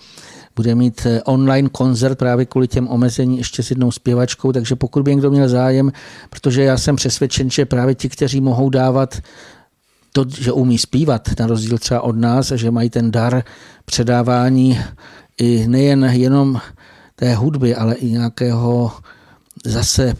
[0.56, 5.02] bude mít eh, online koncert právě kvůli těm omezení ještě s jednou zpěvačkou, takže pokud
[5.02, 5.92] by někdo měl zájem,
[6.30, 9.18] protože já jsem přesvědčen, že právě ti, kteří mohou dávat
[10.12, 13.42] to, že umí zpívat, na rozdíl třeba od nás, že mají ten dar
[13.84, 14.80] předávání
[15.38, 16.60] i nejen jenom
[17.14, 18.92] té hudby, ale i nějakého
[19.68, 20.16] zase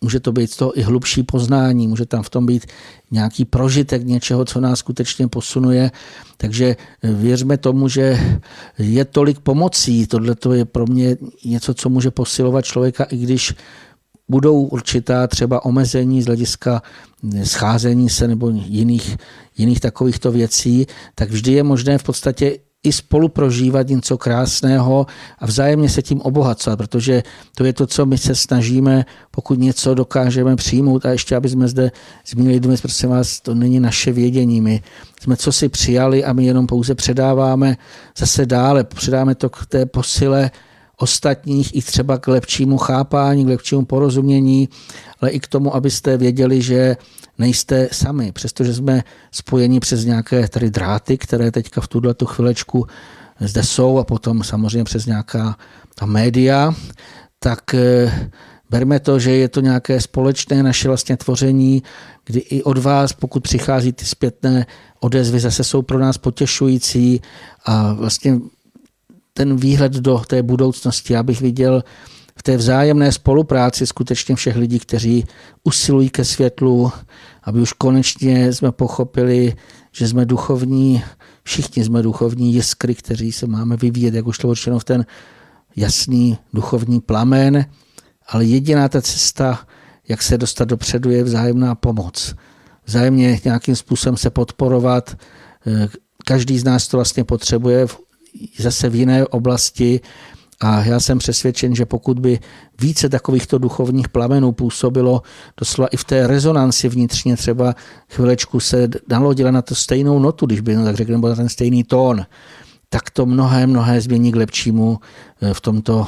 [0.00, 2.66] může to být to i hlubší poznání, může tam v tom být
[3.10, 5.90] nějaký prožitek něčeho, co nás skutečně posunuje.
[6.36, 8.18] Takže věřme tomu, že
[8.78, 10.06] je tolik pomocí.
[10.06, 13.54] Tohle to je pro mě něco, co může posilovat člověka, i když
[14.28, 16.82] budou určitá třeba omezení z hlediska
[17.44, 19.16] scházení se nebo jiných,
[19.58, 25.06] jiných takovýchto věcí, tak vždy je možné v podstatě i spolu prožívat něco krásného
[25.38, 27.22] a vzájemně se tím obohacovat, protože
[27.56, 31.06] to je to, co my se snažíme, pokud něco dokážeme přijmout.
[31.06, 31.90] A ještě, aby jsme zde
[32.26, 34.82] zmínili, dnes, prosím vás, to není naše vědění, my
[35.20, 37.76] jsme co si přijali a my jenom pouze předáváme
[38.18, 40.50] zase dále, předáme to k té posile
[40.96, 44.68] ostatních i třeba k lepšímu chápání, k lepšímu porozumění,
[45.20, 46.96] ale i k tomu, abyste věděli, že
[47.38, 52.86] nejste sami, přestože jsme spojeni přes nějaké tady dráty, které teďka v tuhle tu chvilečku
[53.40, 55.56] zde jsou a potom samozřejmě přes nějaká
[55.94, 56.74] ta média,
[57.38, 58.30] tak eh,
[58.70, 61.82] berme to, že je to nějaké společné naše vlastně tvoření,
[62.24, 64.66] kdy i od vás, pokud přichází ty zpětné
[65.00, 67.20] odezvy, zase jsou pro nás potěšující
[67.64, 68.38] a vlastně
[69.36, 71.84] ten výhled do té budoucnosti, já bych viděl
[72.38, 75.24] v té vzájemné spolupráci skutečně všech lidí, kteří
[75.64, 76.92] usilují ke světlu,
[77.42, 79.54] aby už konečně jsme pochopili,
[79.92, 81.02] že jsme duchovní,
[81.42, 85.06] všichni jsme duchovní jiskry, kteří se máme vyvíjet, jak už to určeno v ten
[85.76, 87.66] jasný duchovní plamen,
[88.28, 89.60] ale jediná ta cesta,
[90.08, 92.34] jak se dostat dopředu, je vzájemná pomoc.
[92.84, 95.16] Vzájemně nějakým způsobem se podporovat.
[96.24, 97.86] Každý z nás to vlastně potřebuje
[98.58, 100.00] zase v jiné oblasti.
[100.60, 102.38] A já jsem přesvědčen, že pokud by
[102.80, 105.22] více takovýchto duchovních plamenů působilo
[105.60, 107.74] doslova i v té rezonanci vnitřně, třeba
[108.10, 111.48] chvilečku se nalodila na to stejnou notu, když by no tak řekl, nebo na ten
[111.48, 112.26] stejný tón,
[112.88, 114.98] tak to mnohé, mnohé změní k lepšímu
[115.42, 116.06] eh, v tomto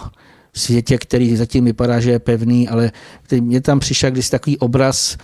[0.54, 2.92] světě, který zatím vypadá, že je pevný, ale
[3.40, 5.16] mě tam přišel když takový obraz,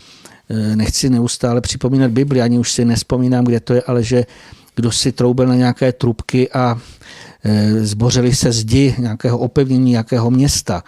[0.50, 4.24] eh, nechci neustále připomínat Bibli, ani už si nespomínám, kde to je, ale že
[4.76, 6.78] kdo si troubil na nějaké trubky a
[7.46, 10.82] Eh, zbořily se zdi nějakého opevnění, nějakého města.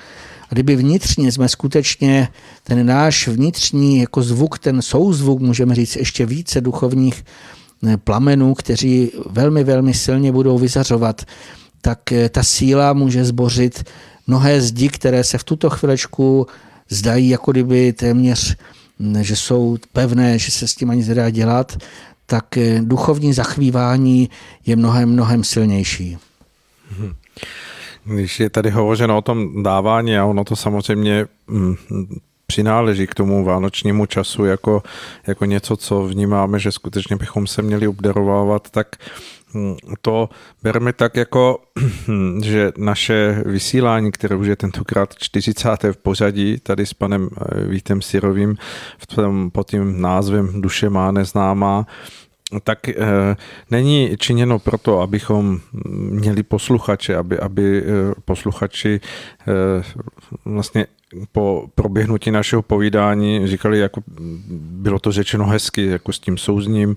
[0.51, 2.29] A kdyby vnitřně jsme skutečně
[2.63, 7.25] ten náš vnitřní jako zvuk, ten souzvuk, můžeme říct ještě více duchovních
[7.87, 11.25] eh, plamenů, kteří velmi, velmi silně budou vyzařovat,
[11.81, 13.85] tak eh, ta síla může zbořit
[14.27, 16.47] mnohé zdi, které se v tuto chvilečku
[16.89, 18.57] zdají jako kdyby téměř,
[19.21, 21.77] že jsou pevné, že se s tím ani nedá dělat,
[22.27, 22.45] tak
[22.81, 24.31] duchovní zachvívání
[24.67, 26.19] je mnohem, mnohem silnější.
[28.05, 31.77] Když je tady hovořeno o tom dávání a ono to samozřejmě mm,
[32.47, 34.83] přináleží k tomu vánočnímu času jako,
[35.27, 39.36] jako něco, co vnímáme, že skutečně bychom se měli obdarovávat, tak mm,
[40.03, 40.29] to
[40.63, 41.59] bereme tak jako,
[42.43, 45.83] že naše vysílání, které už je tentokrát 40.
[45.93, 48.57] v pořadí, tady s panem eh, Vítem Sirovým
[48.99, 51.87] v tom, pod tím názvem Duše má neznámá,
[52.63, 52.95] tak e,
[53.71, 55.61] není činěno proto, abychom
[56.11, 57.85] měli posluchače, aby, aby e,
[58.25, 59.01] posluchači
[59.49, 59.83] e,
[60.45, 60.87] vlastně
[61.33, 64.03] po proběhnutí našeho povídání říkali, jako
[64.61, 66.97] bylo to řečeno hezky, jako s tím souzním,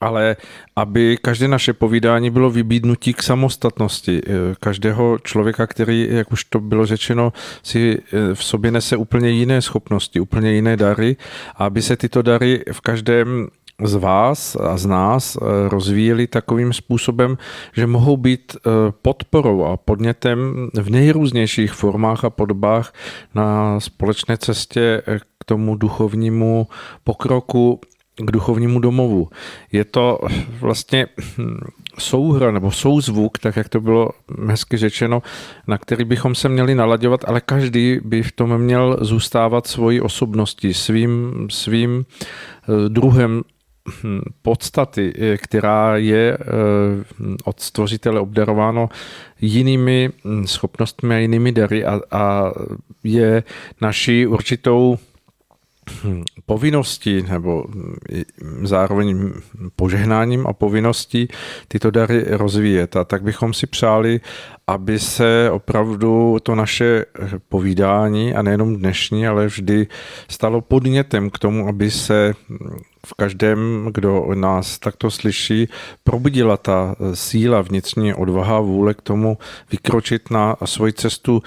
[0.00, 0.36] ale
[0.76, 4.22] aby každé naše povídání bylo vybídnutí k samostatnosti.
[4.60, 7.32] Každého člověka, který, jak už to bylo řečeno,
[7.62, 7.98] si
[8.34, 11.16] v sobě nese úplně jiné schopnosti, úplně jiné dary.
[11.56, 13.48] A aby se tyto dary v každém
[13.84, 17.38] z vás a z nás eh, rozvíjeli takovým způsobem,
[17.72, 18.70] že mohou být eh,
[19.02, 22.94] podporou a podnětem v nejrůznějších formách a podobách
[23.34, 26.66] na společné cestě eh, k tomu duchovnímu
[27.04, 27.80] pokroku,
[28.18, 29.28] k duchovnímu domovu.
[29.72, 30.18] Je to
[30.60, 31.06] vlastně
[31.98, 34.10] souhra nebo souzvuk, tak jak to bylo
[34.46, 35.22] hezky řečeno,
[35.66, 40.74] na který bychom se měli nalaďovat, ale každý by v tom měl zůstávat svojí osobností,
[40.74, 42.04] svým, svým
[42.88, 43.42] druhem
[44.02, 46.44] Hm, podstaty, eh, která je eh,
[47.44, 48.88] od stvořitele obdarováno
[49.40, 52.52] jinými hm, schopnostmi a jinými dary a, a
[53.04, 53.42] je
[53.80, 54.98] naší určitou
[56.46, 57.64] povinností nebo
[58.62, 59.32] zároveň
[59.76, 61.28] požehnáním a povinností
[61.68, 62.96] tyto dary rozvíjet.
[62.96, 64.20] A tak bychom si přáli,
[64.66, 67.04] aby se opravdu to naše
[67.48, 69.86] povídání, a nejenom dnešní, ale vždy
[70.28, 72.34] stalo podnětem k tomu, aby se
[73.06, 75.68] v každém, kdo nás takto slyší,
[76.04, 79.38] probudila ta síla, vnitřní odvaha, vůle k tomu
[79.70, 81.42] vykročit na svoji cestu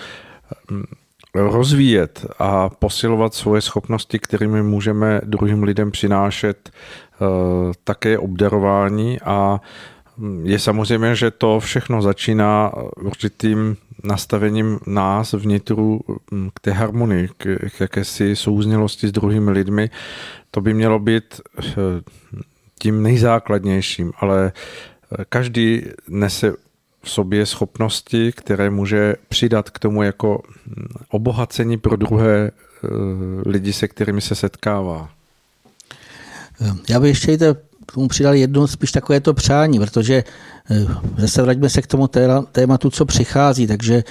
[1.33, 7.25] rozvíjet a posilovat svoje schopnosti, kterými můžeme druhým lidem přinášet eh,
[7.83, 9.61] také obdarování a
[10.17, 12.71] mm, je samozřejmě, že to všechno začíná
[13.01, 15.99] určitým nastavením nás vnitru
[16.31, 19.89] mm, k té harmonii, k, jakési souznělosti s druhými lidmi.
[20.51, 21.73] To by mělo být eh,
[22.79, 26.53] tím nejzákladnějším, ale eh, každý nese
[27.03, 32.87] v sobě schopnosti, které může přidat k tomu jako hm, obohacení pro druhé eh,
[33.45, 35.09] lidi, se kterými se setkává.
[36.89, 37.37] Já bych ještě
[37.85, 40.23] k tomu přidal jedno spíš takové to přání, protože
[41.17, 42.09] zase vraťme se k tomu
[42.51, 44.03] tématu, co přichází, takže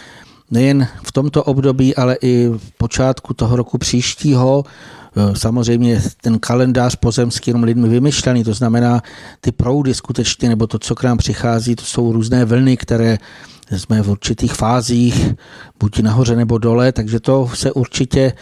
[0.51, 4.65] nejen v tomto období, ale i v počátku toho roku příštího
[5.32, 9.03] samozřejmě ten kalendář pozemský jenom lidmi vymyšlený, to znamená
[9.41, 13.19] ty proudy skutečně, nebo to, co k nám přichází, to jsou různé vlny, které
[13.77, 15.35] jsme v určitých fázích,
[15.81, 18.32] buď nahoře nebo dole, takže to se určitě,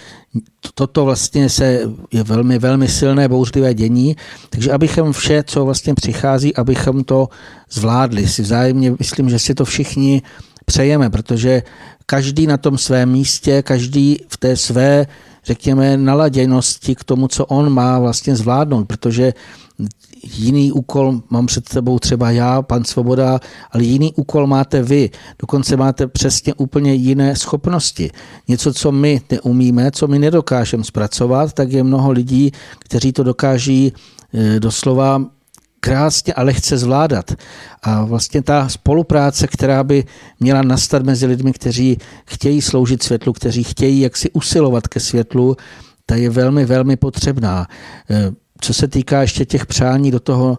[0.74, 1.80] toto vlastně se
[2.12, 4.16] je velmi, velmi silné bouřlivé dění,
[4.50, 7.28] takže abychom vše, co vlastně přichází, abychom to
[7.70, 8.28] zvládli.
[8.28, 10.22] Si vzájemně myslím, že si to všichni
[10.64, 11.62] přejeme, protože
[12.06, 15.06] každý na tom svém místě, každý v té své
[15.48, 19.32] řekněme, naladěnosti k tomu, co on má vlastně zvládnout, protože
[20.22, 25.10] jiný úkol mám před sebou třeba já, pan Svoboda, ale jiný úkol máte vy.
[25.38, 28.10] Dokonce máte přesně úplně jiné schopnosti.
[28.48, 33.92] Něco, co my neumíme, co my nedokážeme zpracovat, tak je mnoho lidí, kteří to dokáží
[34.34, 35.37] eh, doslova
[35.80, 37.32] krásně a lehce zvládat.
[37.82, 40.04] A vlastně ta spolupráce, která by
[40.40, 45.56] měla nastat mezi lidmi, kteří chtějí sloužit světlu, kteří chtějí jaksi usilovat ke světlu,
[46.06, 47.66] ta je velmi, velmi potřebná.
[48.10, 48.30] Eh,
[48.60, 50.58] co se týká ještě těch přání do toho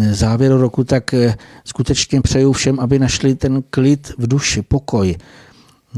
[0.00, 5.16] eh, závěru roku, tak eh, skutečně přeju všem, aby našli ten klid v duši, pokoj.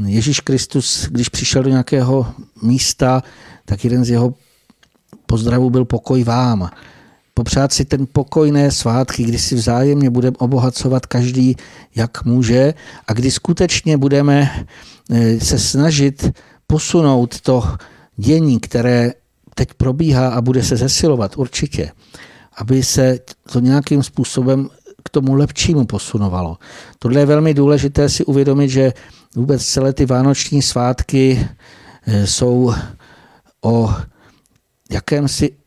[0.05, 2.27] Ježíš Kristus, když přišel do nějakého
[2.61, 3.23] místa,
[3.65, 4.33] tak jeden z jeho
[5.25, 6.69] pozdravů byl pokoj vám.
[7.33, 11.55] Popřát si ten pokojné svátky, kdy si vzájemně budeme obohacovat každý,
[11.95, 12.73] jak může
[13.07, 14.65] a kdy skutečně budeme
[15.11, 16.31] eh, se snažit
[16.67, 17.63] posunout to
[18.17, 19.11] dění, které
[19.55, 21.91] teď probíhá a bude se zesilovat určitě,
[22.57, 23.19] aby se
[23.51, 24.69] to nějakým způsobem
[25.03, 26.57] k tomu lepšímu posunovalo.
[26.99, 28.93] Tohle je velmi důležité si uvědomit, že
[29.35, 31.47] vůbec celé ty vánoční svátky
[32.07, 32.73] eh, jsou
[33.61, 33.95] o
[34.91, 35.58] jakémsi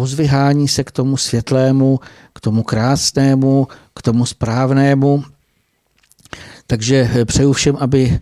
[0.00, 2.00] pozvyhání se k tomu světlému,
[2.32, 5.24] k tomu krásnému, k tomu správnému.
[6.66, 8.20] Takže přeju všem, aby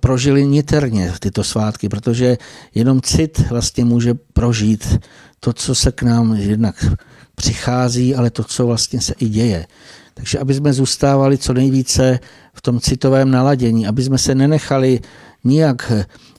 [0.00, 2.38] prožili niterně tyto svátky, protože
[2.74, 4.98] jenom cit vlastně může prožít
[5.40, 6.84] to, co se k nám jednak
[7.34, 9.66] přichází, ale to, co vlastně se i děje.
[10.14, 12.18] Takže aby jsme zůstávali co nejvíce
[12.54, 15.00] v tom citovém naladění, aby jsme se nenechali
[15.44, 15.92] nijak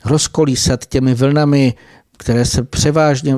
[0.05, 1.73] rozkolísat těmi vlnami,
[2.17, 3.35] které se převážně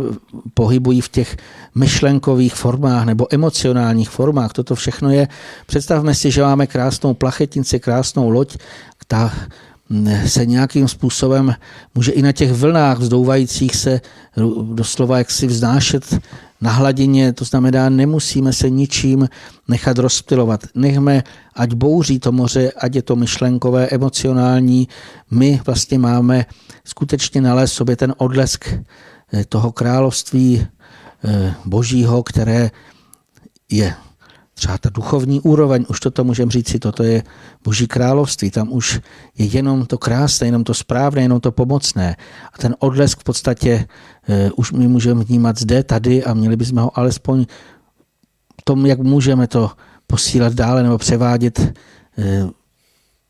[0.54, 1.38] pohybují v těch
[1.76, 4.54] myšlenkových formách nebo emocionálních formách.
[4.54, 5.28] Toto všechno je,
[5.66, 8.58] představme si, že máme krásnou plachetnici, krásnou loď,
[9.08, 9.34] ta
[10.26, 11.56] se nějakým způsobem
[11.96, 14.02] může i na těch vlnách vzdouvajících se
[14.74, 16.20] doslova jaksi vznášet
[16.62, 19.30] na hladině, to znamená, nemusíme se ničím
[19.68, 20.66] nechat rozptilovat.
[20.76, 21.24] Nechme,
[21.56, 24.88] ať bouří to moře, ať je to myšlenkové, emocionální.
[25.32, 26.46] My vlastně máme
[26.86, 30.68] skutečně nalézt sobě ten odlesk eh, toho království
[31.24, 32.72] eh, božího, které
[33.70, 33.94] je
[34.58, 37.24] třeba ta duchovní úroveň, už toto můžeme říct si, toto je
[37.64, 39.00] boží království, tam už
[39.38, 42.16] je jenom to krásné, jenom to správné, jenom to pomocné.
[42.54, 43.88] A ten odlesk v podstatě
[44.30, 47.46] uh, už my můžeme vnímat zde, tady a měli bychom ho alespoň
[48.62, 49.72] v tom, jak můžeme to
[50.08, 52.50] posílat dále nebo převádět uh,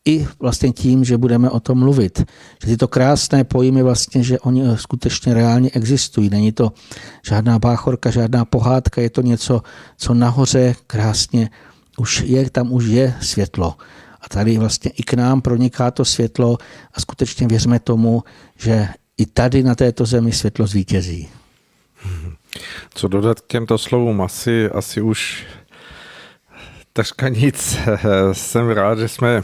[0.07, 2.23] i vlastně tím, že budeme o tom mluvit.
[2.61, 6.29] Že tyto krásné pojmy vlastně, že oni skutečně reálně existují.
[6.29, 6.71] Není to
[7.27, 9.61] žádná báchorka, žádná pohádka, je to něco,
[9.97, 11.49] co nahoře krásně
[11.97, 13.75] už je, tam už je světlo.
[14.21, 16.57] A tady vlastně i k nám proniká to světlo
[16.93, 18.23] a skutečně věřme tomu,
[18.57, 21.29] že i tady na této zemi světlo zvítězí.
[22.93, 24.21] Co dodat k těmto slovům?
[24.21, 25.45] Asi, asi už
[26.97, 27.77] takřka nic.
[28.31, 29.41] Jsem rád, že jsme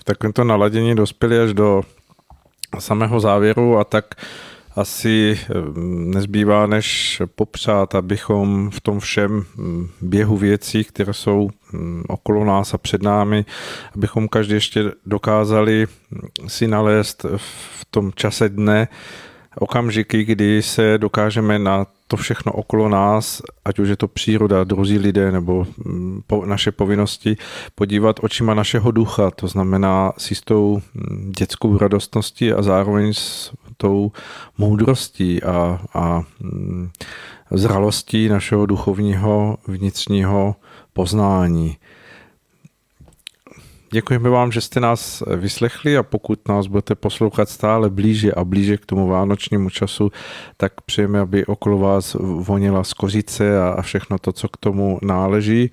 [0.00, 1.82] v takovémto naladění dospěli až do
[2.78, 4.04] samého závěru a tak
[4.76, 5.40] asi
[6.14, 9.44] nezbývá, než popřát, abychom v tom všem
[10.00, 11.50] běhu věcí, které jsou
[12.08, 13.44] okolo nás a před námi,
[13.96, 15.86] abychom každý ještě dokázali
[16.46, 18.88] si nalézt v tom čase dne
[19.58, 24.98] okamžiky, kdy se dokážeme na to všechno okolo nás, ať už je to příroda, druzí
[24.98, 27.36] lidé nebo mm, naše povinnosti,
[27.74, 34.12] podívat očima našeho ducha, to znamená s jistou mm, dětskou radostností a zároveň s tou
[34.58, 36.90] moudrostí a, a mm,
[37.50, 40.56] zralostí našeho duchovního vnitřního
[40.92, 41.76] poznání.
[43.90, 48.76] Děkujeme vám, že jste nás vyslechli a pokud nás budete poslouchat stále blíže a blíže
[48.76, 50.12] k tomu vánočnímu času,
[50.56, 55.70] tak přejeme, aby okolo vás vonila skořice a všechno to, co k tomu náleží.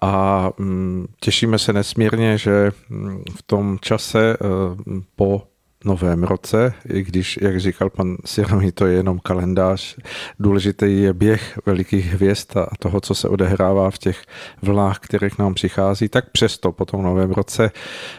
[0.00, 4.46] A mm, těšíme se nesmírně, že mm, v tom čase eh,
[5.16, 5.42] po
[5.84, 9.96] novém roce, i když, jak říkal pan Siromi, to je jenom kalendář.
[10.38, 14.22] Důležitý je běh velikých hvězd a toho, co se odehrává v těch
[14.62, 17.70] vlnách, které k nám přichází, tak přesto po tom novém roce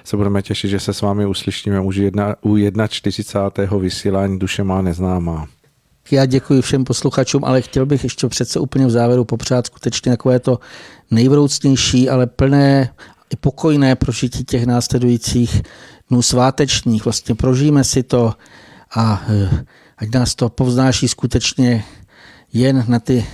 [0.04, 2.58] se budeme těšit, že se s vámi uslyšíme už jedna, u
[2.88, 3.78] 41.
[3.78, 5.48] vysílání Duše má neznámá.
[6.12, 10.40] Já děkuji všem posluchačům, ale chtěl bych ještě přece úplně v závěru popřát skutečně takové
[10.40, 10.60] to
[11.12, 12.94] nejvroucnější, ale plné
[13.34, 15.62] i pokojné prožití těch následujících
[16.14, 17.06] dnů svátečních.
[17.06, 18.34] Vlastně prožijeme si to
[18.96, 19.66] a eh,
[19.98, 21.84] ať nás to povznáší skutečně
[22.54, 23.26] jen na ty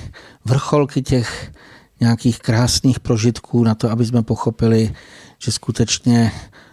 [0.45, 1.51] vrcholky těch
[1.99, 4.93] nějakých krásných prožitků, na to, aby jsme pochopili,
[5.37, 6.31] že skutečně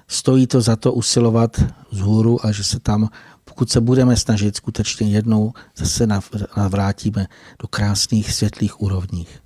[0.08, 3.08] stojí to za to usilovat z hůru a že se tam
[3.44, 6.06] pokud se budeme snažit skutečně jednou zase
[6.56, 7.26] navrátíme
[7.62, 9.40] do krásných světlých úrovních.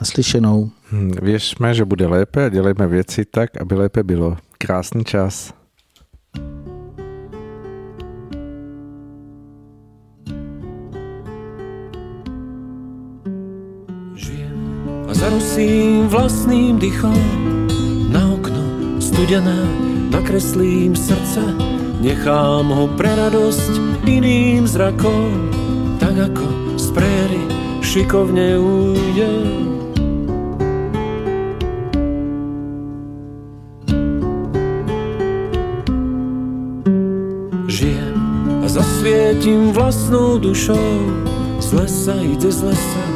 [0.00, 0.70] Naslyšenou.
[0.92, 4.36] Hm, věřme, že bude lépe a dělejme věci tak, aby lépe bylo.
[4.58, 5.55] Krásný čas.
[15.16, 17.16] Zarusím vlastným dychom
[18.12, 18.60] na okno
[19.00, 19.64] studené,
[20.12, 21.40] nakreslím srdce,
[22.04, 25.48] nechám ho pre radosť iným zrakom,
[25.96, 27.42] tak ako z préry
[27.80, 29.32] šikovne ujde.
[38.76, 41.08] zasvietím vlastnou dušou
[41.60, 43.15] z lesa ide z lesa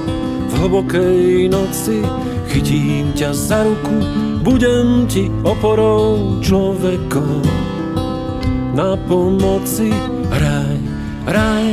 [0.50, 2.02] v hlbokej noci.
[2.50, 3.94] Chytím ťa za ruku,
[4.42, 7.46] budem ti oporou človekom
[8.74, 9.94] na pomoci.
[10.30, 10.78] Hraj,
[11.30, 11.66] hraj,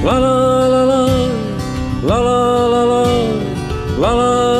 [0.00, 1.04] la la la la,
[2.08, 2.40] la la
[2.72, 3.04] la la,
[4.00, 4.53] la la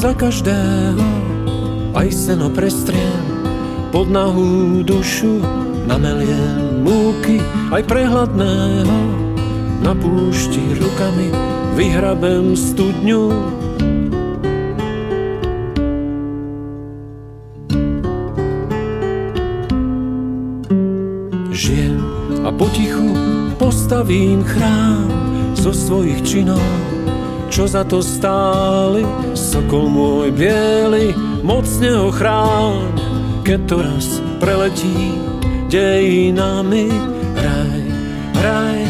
[0.00, 1.08] za každého,
[1.92, 3.20] aj seno prestriem,
[3.92, 5.44] pod nahú dušu
[5.84, 7.36] nameliem múky,
[7.68, 8.96] aj prehladného,
[9.84, 11.28] na púšti rukami
[11.76, 13.28] vyhrabem studňu.
[21.52, 22.00] Žijem
[22.40, 23.08] a potichu
[23.60, 25.12] postavím chrám
[25.60, 26.64] zo svojich činov,
[27.50, 29.02] čo za to stáli,
[29.34, 31.10] sokol môj biely,
[31.42, 32.94] mocne ho chráň,
[33.42, 34.06] keď to raz
[34.38, 35.18] preletí
[35.66, 36.86] dejinami.
[37.34, 37.82] Hraj,
[38.38, 38.80] hraj,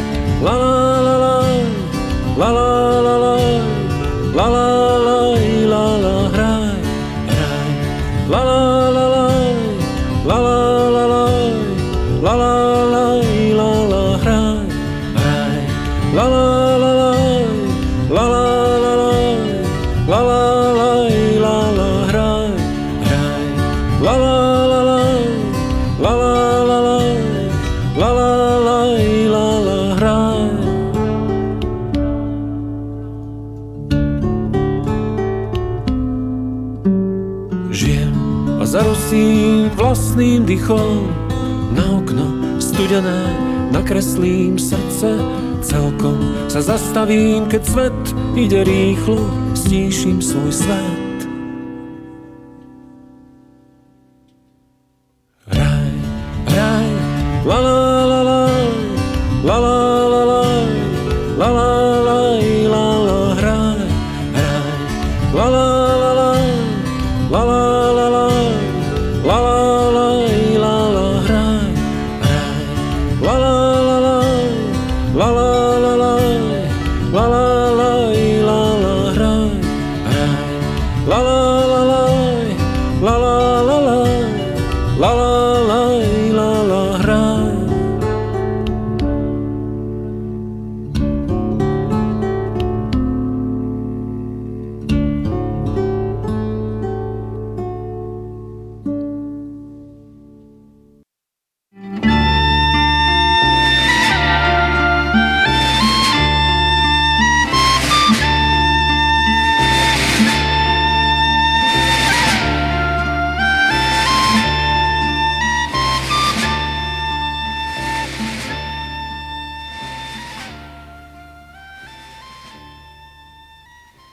[0.45, 1.37] la la, la la la
[2.37, 3.37] la, la la
[4.37, 4.80] la la
[44.01, 45.12] nakreslím srdce
[45.60, 46.16] celkom
[46.48, 48.01] sa zastavím, keď svet
[48.32, 50.99] ide rýchlo, stíším svoj svet.